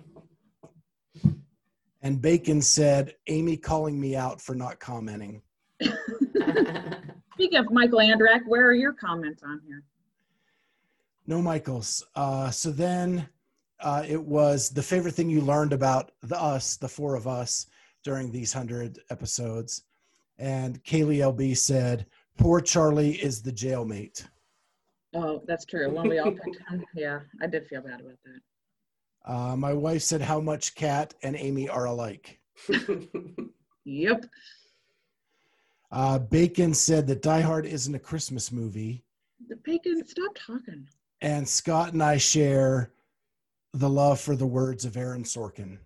[2.02, 5.42] And Bacon said, Amy calling me out for not commenting.
[7.34, 9.84] Speaking of Michael Andrak, where are your comments on here?
[11.32, 12.06] No Michaels.
[12.14, 13.26] Uh, so then
[13.80, 17.68] uh, it was the favorite thing you learned about the us, the four of us,
[18.04, 19.84] during these hundred episodes.
[20.38, 22.06] And Kaylee LB said,
[22.38, 24.28] "Poor Charlie is the jailmate."
[25.16, 25.90] Oh, that's true.
[25.90, 29.34] When we all picked him, yeah, I did feel bad about that.
[29.34, 32.42] Uh, my wife said how much Kat and Amy are alike.
[33.86, 34.26] yep.
[35.94, 39.06] Uh, Bacon said that Die Hard isn't a Christmas movie.
[39.48, 40.90] The Bacon, stop talking.
[41.22, 42.92] And Scott and I share
[43.74, 45.78] the love for the words of Aaron Sorkin.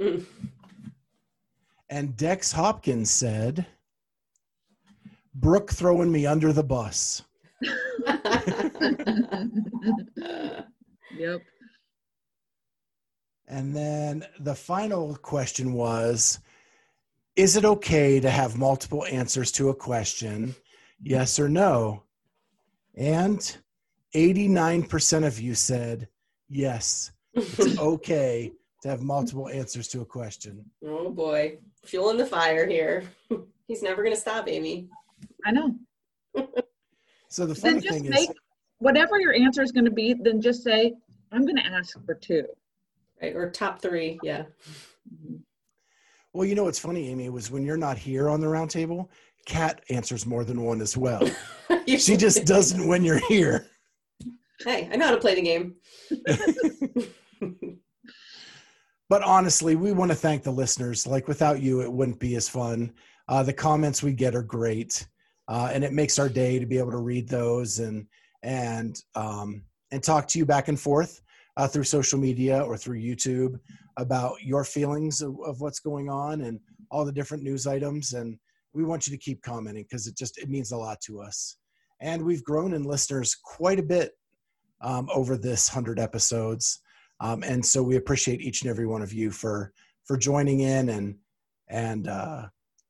[0.00, 0.24] Mm.
[1.90, 3.66] and Dex Hopkins said,
[5.34, 7.22] Brooke throwing me under the bus.
[11.16, 11.42] yep.
[13.46, 16.38] And then the final question was
[17.36, 20.54] Is it okay to have multiple answers to a question?
[21.02, 22.02] Yes or no?
[22.94, 23.56] And
[24.14, 26.08] 89% of you said
[26.48, 28.52] yes, it's okay
[28.82, 30.64] to have multiple answers to a question.
[30.84, 33.04] Oh boy, fueling the fire here.
[33.66, 34.88] He's never going to stop, Amy.
[35.44, 35.76] I know.
[37.28, 38.28] So the funny thing is,
[38.76, 40.92] whatever your answer is going to be, then just say,
[41.32, 42.44] "I'm going to ask for two.
[43.22, 44.42] Right, or top three, yeah.
[46.34, 49.08] Well, you know what's funny, Amy, was when you're not here on the roundtable,
[49.46, 51.26] Kat answers more than one as well.
[51.86, 53.66] she just doesn't when you're here.
[54.64, 55.74] Hey, I know how to play the game.
[59.08, 61.06] but honestly, we want to thank the listeners.
[61.06, 62.92] Like without you, it wouldn't be as fun.
[63.28, 65.06] Uh, the comments we get are great
[65.48, 68.06] uh, and it makes our day to be able to read those and
[68.42, 71.20] and um, and talk to you back and forth
[71.56, 73.58] uh, through social media or through YouTube
[73.98, 76.58] about your feelings of, of, what's going on and
[76.90, 78.14] all the different news items.
[78.14, 78.38] And
[78.72, 81.58] we want you to keep commenting because it just it means a lot to us.
[82.00, 84.12] And we've grown in listeners quite a bit
[84.82, 86.80] um, over this hundred episodes,
[87.20, 89.72] um, and so we appreciate each and every one of you for
[90.04, 91.16] for joining in and
[91.68, 92.46] and uh,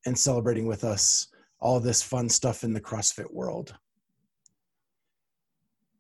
[0.07, 1.28] and celebrating with us
[1.61, 3.74] all this fun stuff in the CrossFit world.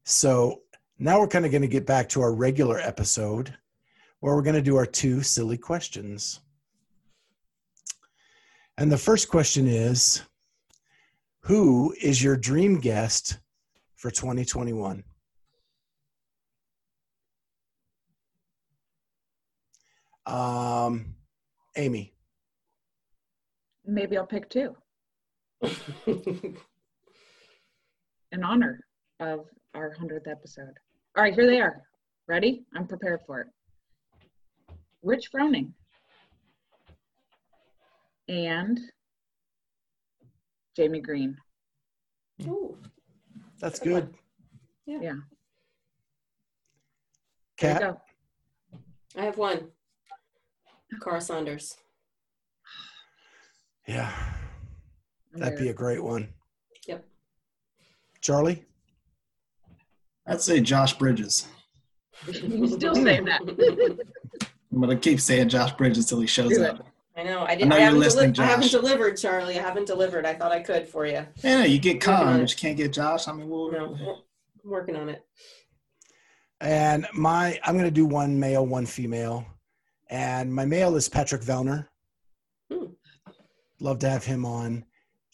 [0.04, 0.62] So
[0.98, 3.54] now we're kind of going to get back to our regular episode
[4.20, 6.40] where we're going to do our two silly questions.
[8.78, 10.22] And the first question is
[11.40, 13.38] Who is your dream guest
[13.96, 15.04] for 2021?
[20.26, 21.14] Um,
[21.76, 22.14] Amy.
[23.84, 24.76] Maybe I'll pick two.
[28.32, 28.80] in honor
[29.20, 30.74] of our 100th episode.
[31.16, 31.82] All right, here they are.
[32.26, 32.64] Ready?
[32.74, 33.46] I'm prepared for it.
[35.02, 35.72] Rich Froning
[38.28, 38.78] and
[40.76, 41.36] Jamie Green.
[42.46, 42.76] Ooh.
[43.60, 44.14] That's good.
[44.86, 44.98] Yeah.
[45.02, 45.14] yeah.
[47.56, 48.00] Kat?
[49.16, 49.68] I have one.
[51.00, 51.76] Kara Saunders.
[53.86, 54.12] Yeah.
[55.34, 56.28] That'd be a great one.
[56.86, 57.04] Yep.
[58.20, 58.64] Charlie?
[60.26, 61.46] I'd say Josh Bridges.
[62.26, 63.40] you still say that.
[64.72, 66.86] I'm gonna keep saying Josh Bridges until he shows up.
[67.16, 67.44] I know.
[67.44, 67.72] I didn't.
[67.72, 69.58] I, know I, haven't, deli- I haven't delivered, Charlie.
[69.58, 70.24] I haven't delivered.
[70.24, 71.26] I thought I could for you.
[71.42, 73.28] Yeah, you get Khan, but you can't get Josh.
[73.28, 73.94] I mean, we'll, no,
[74.64, 75.22] I'm working on it.
[76.62, 79.44] And my, I'm going to do one male, one female,
[80.12, 81.88] and my male is Patrick Vellner.
[82.70, 82.84] Hmm.
[83.80, 84.84] Love to have him on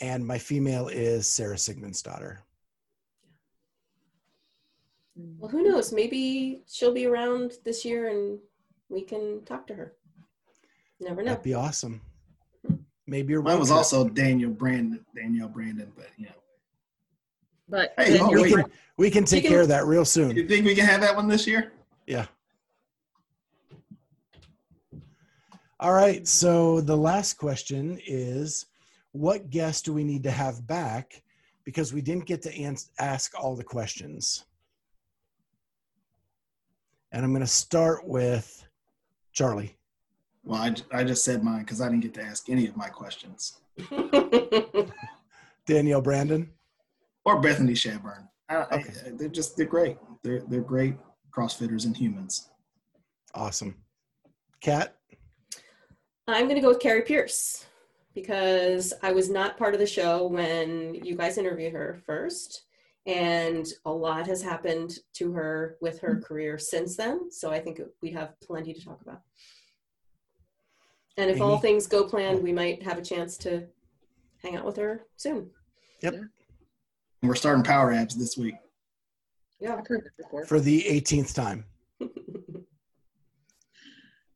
[0.01, 2.39] and my female is Sara Sigmundsdottir.
[5.17, 5.93] Well, who knows?
[5.93, 8.39] Maybe she'll be around this year and
[8.89, 9.95] we can talk to her.
[11.01, 11.31] Never know.
[11.31, 12.01] That'd be awesome.
[13.09, 13.79] Maybe your mine was trip.
[13.79, 15.05] also Danielle Brandon.
[15.17, 16.33] Danielle Brandon, but you know.
[17.69, 18.65] But hey, oh, we, can,
[18.97, 20.37] we can take can, care of that real soon.
[20.37, 21.73] You think we can have that one this year?
[22.07, 22.27] Yeah.
[25.81, 26.27] All right.
[26.27, 28.67] So the last question is
[29.13, 31.23] what guest do we need to have back
[31.65, 34.45] because we didn't get to ans- ask all the questions.
[37.13, 38.67] And I'm going to start with
[39.33, 39.77] Charlie.
[40.45, 42.89] Well, I, I just said mine because I didn't get to ask any of my
[42.89, 43.61] questions.
[45.67, 46.51] Danielle Brandon
[47.25, 48.27] or Bethany Shadburn.
[48.51, 48.93] Okay.
[49.07, 49.99] I, they're just they're great.
[50.23, 50.97] They're they're great
[51.31, 52.49] CrossFitters and humans.
[53.35, 53.77] Awesome.
[54.61, 54.98] Kat.
[56.29, 57.65] I'm going to go with Kari Pierce
[58.15, 62.65] because I was not part of the show when you guys interviewed her first.
[63.07, 66.25] And a lot has happened to her with her mm-hmm.
[66.25, 67.31] career since then.
[67.31, 69.23] So I think we have plenty to talk about.
[71.17, 71.45] And if Amy?
[71.47, 73.67] all things go planned, we might have a chance to
[74.43, 75.49] hang out with her soon.
[76.03, 76.15] Yep.
[76.15, 76.21] Yeah.
[77.23, 78.55] We're starting Power Abs this week.
[79.59, 79.81] Yeah.
[80.47, 81.65] For the 18th time.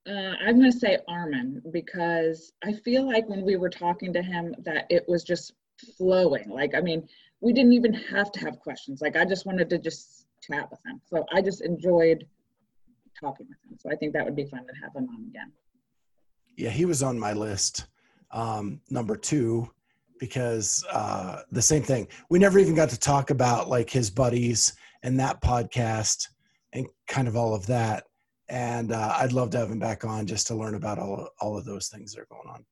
[0.09, 4.23] Uh, I'm going to say Armin because I feel like when we were talking to
[4.23, 5.53] him that it was just
[5.97, 6.49] flowing.
[6.49, 7.09] Like, I mean,
[7.41, 9.01] we didn't even have to have questions.
[9.01, 11.01] Like, I just wanted to just chat with him.
[11.07, 12.27] So I just enjoyed
[13.21, 13.79] talking with him.
[13.79, 15.53] So I think that would be fun to have him on again.
[16.57, 17.87] Yeah, he was on my list,
[18.31, 19.71] um, number two,
[20.19, 22.09] because uh, the same thing.
[22.29, 26.29] We never even got to talk about like his buddies and that podcast
[26.73, 28.05] and kind of all of that.
[28.53, 31.57] And uh, I'd love to have him back on just to learn about all all
[31.57, 32.63] of those things that are going on.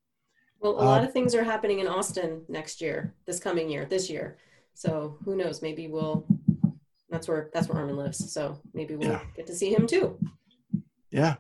[0.61, 3.87] Well, a lot uh, of things are happening in Austin next year, this coming year,
[3.87, 4.37] this year.
[4.75, 5.63] So who knows?
[5.63, 6.27] Maybe we'll.
[7.09, 8.31] That's where that's where Armin lives.
[8.31, 9.23] So maybe we'll yeah.
[9.35, 10.19] get to see him too.
[11.11, 11.37] Yeah,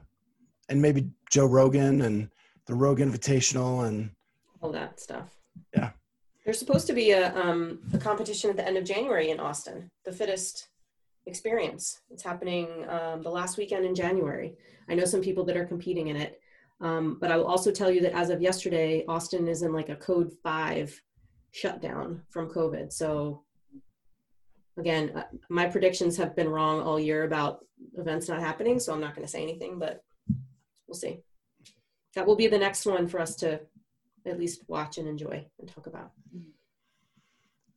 [0.70, 2.30] and maybe Joe Rogan and
[2.64, 4.11] the Rogan Invitational and
[4.62, 5.36] all that stuff.
[5.76, 5.91] Yeah.
[6.47, 9.91] There's supposed to be a um, a competition at the end of January in Austin,
[10.07, 10.69] the fittest
[11.30, 12.00] experience.
[12.10, 14.56] It's happening um, the last weekend in January.
[14.88, 16.40] I know some people that are competing in it,
[16.80, 19.90] um, but I will also tell you that as of yesterday, Austin is in like
[19.90, 20.88] a code five
[21.52, 22.92] shutdown from COVID.
[22.92, 23.44] So
[24.76, 27.64] again, uh, my predictions have been wrong all year about
[27.96, 30.02] events not happening, so I'm not going to say anything, but
[30.86, 31.20] we'll see.
[32.14, 33.60] That will be the next one for us to
[34.26, 36.10] at least watch and enjoy and talk about.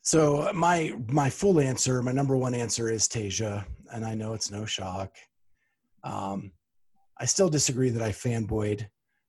[0.03, 4.51] So my my full answer, my number one answer is Tasia, and I know it's
[4.51, 5.15] no shock.
[6.03, 6.51] Um,
[7.17, 8.85] I still disagree that I fanboyed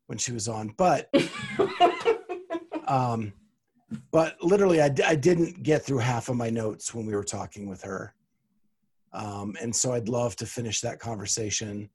[0.06, 1.08] when she was on, but
[2.88, 3.32] um,
[4.10, 7.68] but literally, I, I didn't get through half of my notes when we were talking
[7.68, 8.12] with her.
[9.12, 11.88] Um, and so I'd love to finish that conversation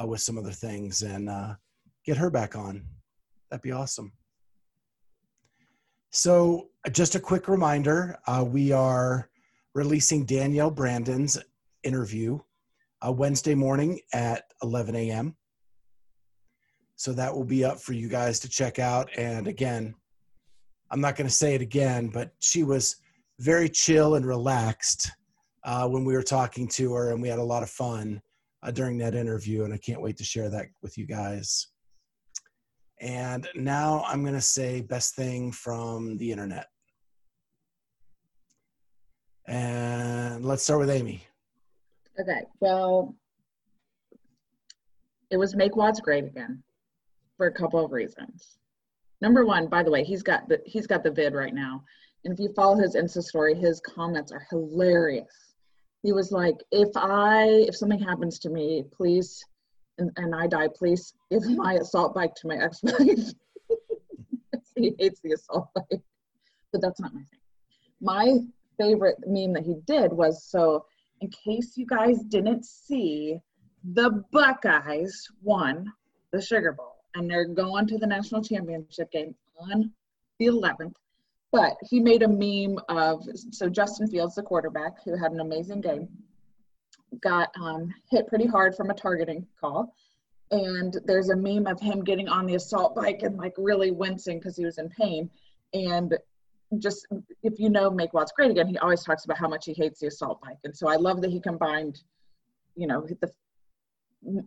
[0.00, 1.54] uh, with some other things and uh,
[2.06, 2.82] get her back on.
[3.50, 4.12] That'd be awesome.
[6.10, 9.28] So, just a quick reminder uh, we are
[9.74, 11.38] releasing Danielle Brandon's
[11.84, 12.38] interview
[13.06, 15.36] uh, Wednesday morning at 11 a.m.
[16.96, 19.08] So, that will be up for you guys to check out.
[19.16, 19.94] And again,
[20.90, 22.96] I'm not going to say it again, but she was
[23.38, 25.10] very chill and relaxed
[25.64, 28.20] uh, when we were talking to her, and we had a lot of fun
[28.62, 29.64] uh, during that interview.
[29.64, 31.68] And I can't wait to share that with you guys.
[33.00, 36.66] And now I'm going to say best thing from the internet.
[39.46, 41.26] And let's start with Amy.
[42.20, 42.44] Okay.
[42.60, 43.14] Well,
[45.30, 46.62] it was Make WODs Great Again
[47.36, 48.58] for a couple of reasons.
[49.20, 51.82] Number one, by the way, he's got the he's got the vid right now.
[52.24, 55.54] And if you follow his Insta story, his comments are hilarious.
[56.02, 59.44] He was like, if I if something happens to me, please
[59.98, 62.98] and, and I die, please give my assault bike to my ex-wife.
[64.76, 66.00] he hates the assault bike.
[66.72, 67.40] But that's not my thing.
[68.00, 68.38] My
[68.78, 70.84] favorite meme that he did was so
[71.20, 73.38] in case you guys didn't see,
[73.84, 75.92] the Buckeyes won
[76.32, 79.92] the Sugar Bowl and they're going to the national championship game on
[80.38, 80.94] the 11th.
[81.52, 85.82] But he made a meme of so Justin Fields, the quarterback, who had an amazing
[85.82, 86.08] game,
[87.20, 89.94] got um, hit pretty hard from a targeting call.
[90.50, 94.38] And there's a meme of him getting on the assault bike and like really wincing
[94.38, 95.30] because he was in pain.
[95.74, 96.16] And
[96.78, 97.06] just
[97.42, 100.00] if you know Make WODs Great Again, he always talks about how much he hates
[100.00, 100.58] the assault bike.
[100.64, 102.02] And so I love that he combined,
[102.76, 103.30] you know, the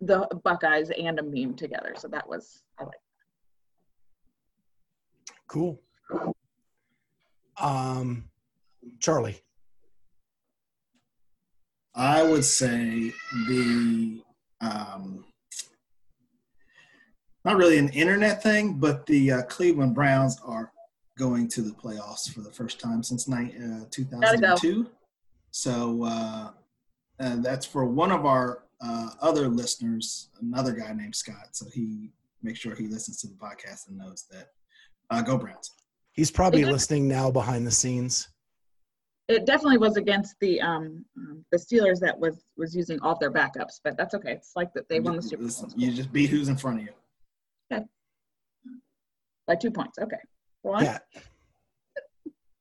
[0.01, 1.93] the Buckeyes and a meme together.
[1.97, 2.93] So that was I like.
[2.93, 2.99] That.
[5.47, 5.81] Cool.
[7.61, 8.25] Um,
[8.99, 9.41] Charlie.
[11.93, 13.13] I would say
[13.47, 14.21] the
[14.59, 15.23] um,
[17.45, 20.71] not really an internet thing, but the uh, Cleveland Browns are
[21.17, 24.83] going to the playoffs for the first time since ni- uh, 2002.
[24.83, 24.89] Go.
[25.51, 26.49] So uh,
[27.17, 31.49] that's for one of our uh, other listeners, another guy named Scott.
[31.53, 32.11] So he
[32.43, 34.49] makes sure he listens to the podcast and knows that.
[35.09, 35.71] Uh, go Browns.
[36.13, 38.29] He's probably listening now behind the scenes.
[39.27, 43.31] It definitely was against the um, um, the Steelers that was was using all their
[43.31, 44.33] backups, but that's okay.
[44.33, 45.73] It's like that they won the Super Bowl.
[45.75, 46.91] You just beat who's in front of you.
[47.71, 47.85] Okay.
[49.47, 49.97] By two points.
[49.99, 50.17] Okay.
[50.83, 50.99] Yeah.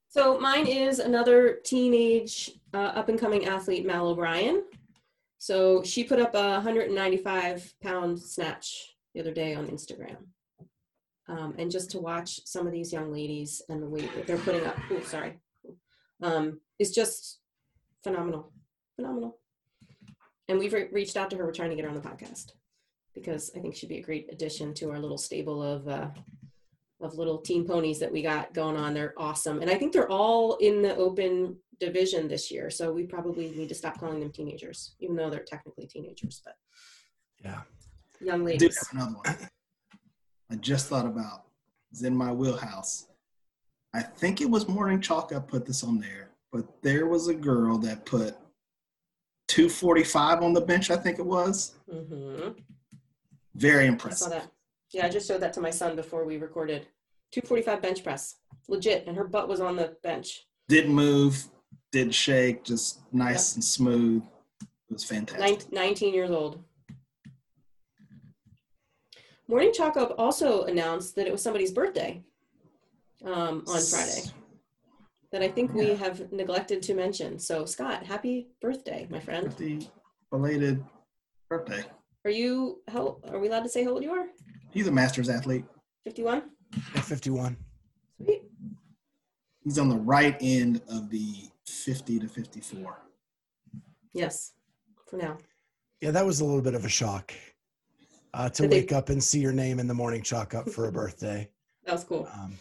[0.09, 4.63] So mine is another teenage uh, up and coming athlete, Mal O'Brien.
[5.39, 10.17] So she put up a 195 pound snatch the other day on Instagram.
[11.27, 14.39] Um, and just to watch some of these young ladies and the weight that they're
[14.39, 15.39] putting up, oh, sorry,
[16.23, 17.41] um, is just
[18.03, 18.53] phenomenal.
[18.97, 19.39] Phenomenal.
[20.49, 21.45] And we've re- reached out to her.
[21.45, 22.53] We're trying to get her on the podcast
[23.15, 26.09] because I think she'd be a great addition to our little stable of uh,
[27.01, 28.95] of little teen ponies that we got going on.
[28.95, 32.71] They're awesome, and I think they're all in the open division this year.
[32.71, 36.43] So we probably need to stop calling them teenagers, even though they're technically teenagers.
[36.45, 36.55] But
[37.43, 37.63] yeah,
[38.21, 38.79] Young ladies.
[38.93, 39.37] another one.
[40.51, 41.45] I just thought about.
[41.91, 43.07] It's in my wheelhouse.
[43.95, 47.35] I think it was Morning Chalk I put this on there, but there was a
[47.35, 48.37] girl that put
[49.49, 51.77] 245 on the bench, I think it was.
[51.89, 52.59] Mm-hmm.
[53.55, 54.49] Very impressive.
[54.95, 55.07] I saw that.
[55.07, 56.87] Yeah, I just showed that to my son before we recorded.
[57.33, 58.37] 245 bench press.
[58.69, 59.07] Legit.
[59.07, 60.47] And her butt was on the bench.
[60.69, 61.45] Didn't move,
[61.93, 64.23] didn't shake, just nice and smooth.
[64.63, 65.73] It was fantastic.
[65.73, 66.63] 19 years old.
[69.47, 72.23] Morning Chalk Up also announced that it was somebody's birthday
[73.25, 74.23] um, on Friday
[75.33, 75.79] that I think yeah.
[75.79, 77.39] we have neglected to mention.
[77.39, 79.49] So, Scott, happy birthday, my friend.
[79.49, 79.91] Happy
[80.31, 80.83] belated
[81.51, 81.85] birthday.
[82.25, 84.27] Are you, how, are we allowed to say how old you are?
[84.75, 85.65] He's a master's athlete.
[86.03, 86.43] 51?
[86.95, 87.57] Yeah, 51.
[88.23, 88.43] Sweet.
[89.63, 92.99] He's on the right end of the 50 to 54.
[94.13, 94.53] Yes,
[95.07, 95.39] for now.
[96.01, 97.33] Yeah, that was a little bit of a shock
[98.35, 98.97] uh, to Did wake they...
[98.97, 101.49] up and see your name in the morning chalk up for a birthday.
[101.87, 102.29] that was cool.
[102.35, 102.59] Um,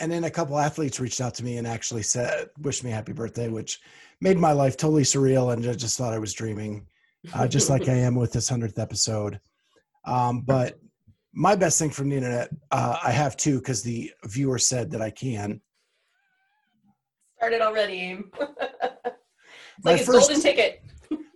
[0.00, 3.12] and then a couple athletes reached out to me and actually said, "Wish me happy
[3.12, 3.80] birthday," which
[4.20, 6.86] made my life totally surreal, and I just thought I was dreaming,
[7.34, 9.40] uh, just like I am with this hundredth episode.
[10.04, 10.78] Um, but
[11.32, 15.00] my best thing from the internet, uh, I have two because the viewer said that
[15.00, 15.60] I can.
[17.36, 18.18] Started already.
[18.40, 20.82] it's my like first, golden ticket.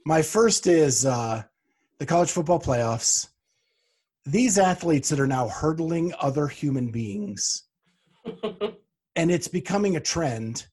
[0.05, 1.43] my first is uh,
[1.99, 3.29] the college football playoffs.
[4.25, 7.65] These athletes that are now hurdling other human beings,
[8.43, 10.67] and it's becoming a trend.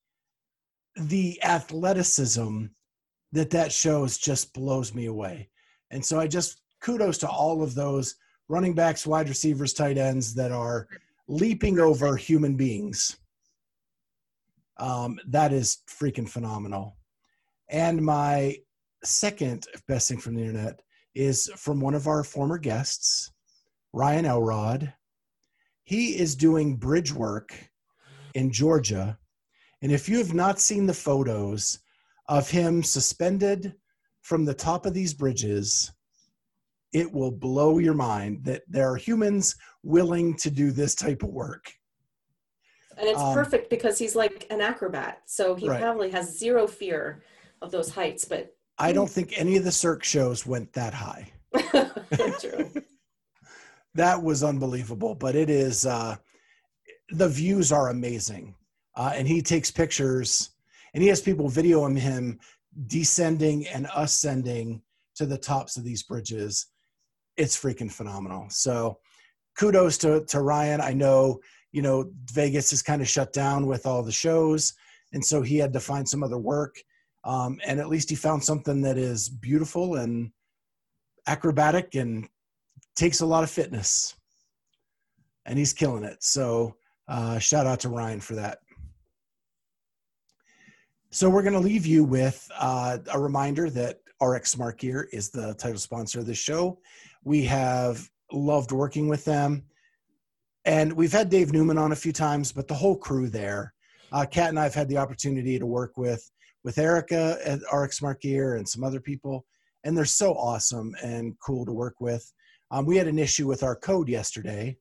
[0.95, 2.65] The athleticism
[3.33, 5.49] that that shows just blows me away.
[5.91, 8.15] And so I just kudos to all of those
[8.47, 10.87] running backs, wide receivers, tight ends that are
[11.27, 13.17] leaping over human beings.
[14.77, 16.95] Um, that is freaking phenomenal.
[17.69, 18.57] And my
[19.03, 20.81] second best thing from the internet
[21.15, 23.31] is from one of our former guests,
[23.93, 24.93] Ryan Elrod.
[25.85, 27.53] He is doing bridge work
[28.35, 29.17] in Georgia.
[29.81, 31.79] And if you have not seen the photos
[32.29, 33.75] of him suspended
[34.21, 35.91] from the top of these bridges,
[36.93, 41.29] it will blow your mind that there are humans willing to do this type of
[41.29, 41.71] work.
[42.97, 45.23] And it's um, perfect because he's like an acrobat.
[45.25, 45.81] So he right.
[45.81, 47.23] probably has zero fear
[47.61, 48.23] of those heights.
[48.25, 51.31] But I don't think any of the Cirque shows went that high.
[52.39, 52.71] True.
[53.95, 55.15] that was unbelievable.
[55.15, 56.17] But it is, uh,
[57.09, 58.55] the views are amazing.
[58.95, 60.51] Uh, and he takes pictures
[60.93, 62.39] and he has people videoing him
[62.87, 64.81] descending and ascending
[65.15, 66.67] to the tops of these bridges
[67.37, 68.47] it's freaking phenomenal.
[68.49, 68.99] So
[69.57, 70.81] kudos to, to Ryan.
[70.81, 71.39] I know,
[71.71, 74.73] you know, Vegas is kind of shut down with all the shows.
[75.13, 76.75] And so he had to find some other work.
[77.23, 80.31] Um, and at least he found something that is beautiful and
[81.27, 82.27] acrobatic and
[82.95, 84.15] takes a lot of fitness.
[85.45, 86.23] And he's killing it.
[86.23, 86.75] So
[87.07, 88.59] uh, shout out to Ryan for that.
[91.13, 95.29] So we're going to leave you with uh, a reminder that RX Smart Gear is
[95.29, 96.79] the title sponsor of the show.
[97.23, 99.61] We have loved working with them.
[100.65, 103.75] And we've had Dave Newman on a few times, but the whole crew there.
[104.11, 106.27] Uh, Kat and I have had the opportunity to work with
[106.63, 109.45] with Erica at RX Smart Gear and some other people,
[109.83, 112.25] and they're so awesome and cool to work with.
[112.71, 114.77] Um, we had an issue with our code yesterday,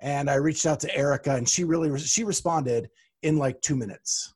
[0.00, 2.90] and I reached out to Erica, and she really she responded
[3.22, 4.33] in like two minutes.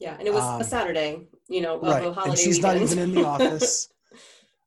[0.00, 2.04] Yeah, and it was um, a Saturday, you know, right.
[2.26, 2.80] and she's weekend.
[2.80, 3.88] not even in the office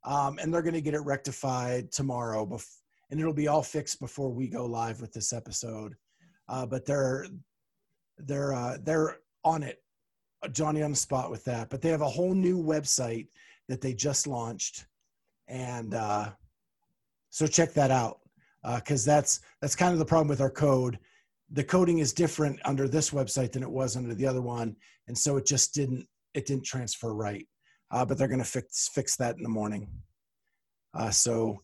[0.05, 2.79] um, and they're going to get it rectified tomorrow, bef-
[3.09, 5.95] and it'll be all fixed before we go live with this episode.
[6.49, 7.25] Uh, but they're
[8.17, 9.81] they're uh, they're on it,
[10.51, 11.69] Johnny on the spot with that.
[11.69, 13.27] But they have a whole new website
[13.69, 14.85] that they just launched,
[15.47, 16.31] and uh,
[17.29, 18.19] so check that out
[18.75, 20.99] because uh, that's that's kind of the problem with our code.
[21.53, 24.75] The coding is different under this website than it was under the other one,
[25.07, 27.47] and so it just didn't it didn't transfer right
[27.93, 29.87] uh, but they're going to fix fix that in the morning.
[30.95, 31.59] Uh, so,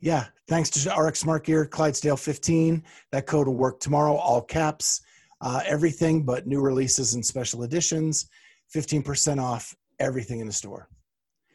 [0.00, 2.82] yeah, thanks to RX Smart Gear, Clydesdale 15.
[3.12, 5.00] That code will work tomorrow, all caps,
[5.40, 8.28] uh, everything but new releases and special editions,
[8.74, 10.88] 15% off everything in the store.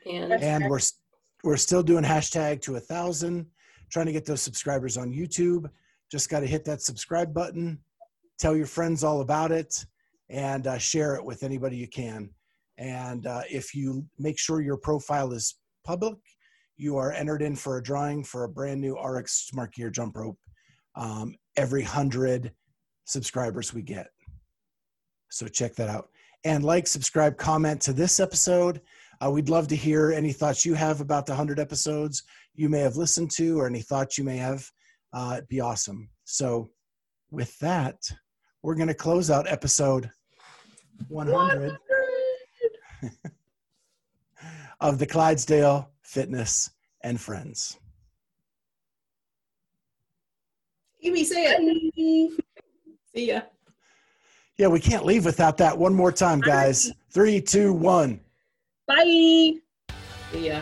[0.10, 0.80] And, and we're
[1.44, 3.48] we're still doing hashtag to a thousand,
[3.90, 5.70] trying to get those subscribers on YouTube.
[6.14, 7.80] Just got to hit that subscribe button,
[8.38, 9.84] tell your friends all about it,
[10.30, 12.30] and uh, share it with anybody you can.
[12.78, 16.20] And uh, if you make sure your profile is public,
[16.78, 20.16] you are entered in for a drawing for a brand new RX Smart Gear jump
[20.16, 20.38] rope
[20.96, 22.52] um, every hundred
[23.06, 24.10] subscribers we get.
[25.32, 26.10] So check that out.
[26.44, 28.82] And like, subscribe, comment to this episode.
[29.20, 32.22] Uh, we'd love to hear any thoughts you have about the 100 episodes
[32.54, 34.70] you may have listened to or any thoughts you may have.
[35.14, 36.10] Uh, it'd be awesome.
[36.26, 36.72] So,
[37.32, 37.98] with that,
[38.62, 40.10] we're going to close out episode
[41.08, 41.78] 100, 100.
[44.82, 46.72] of the Clydesdale Fitness
[47.02, 47.78] and Friends.
[51.04, 52.44] Amy, say it.
[53.14, 53.42] See ya.
[54.58, 55.78] Yeah, we can't leave without that.
[55.78, 56.92] One more time, guys.
[57.12, 58.20] Three, two, one.
[58.88, 59.54] Bye.
[60.32, 60.62] See ya.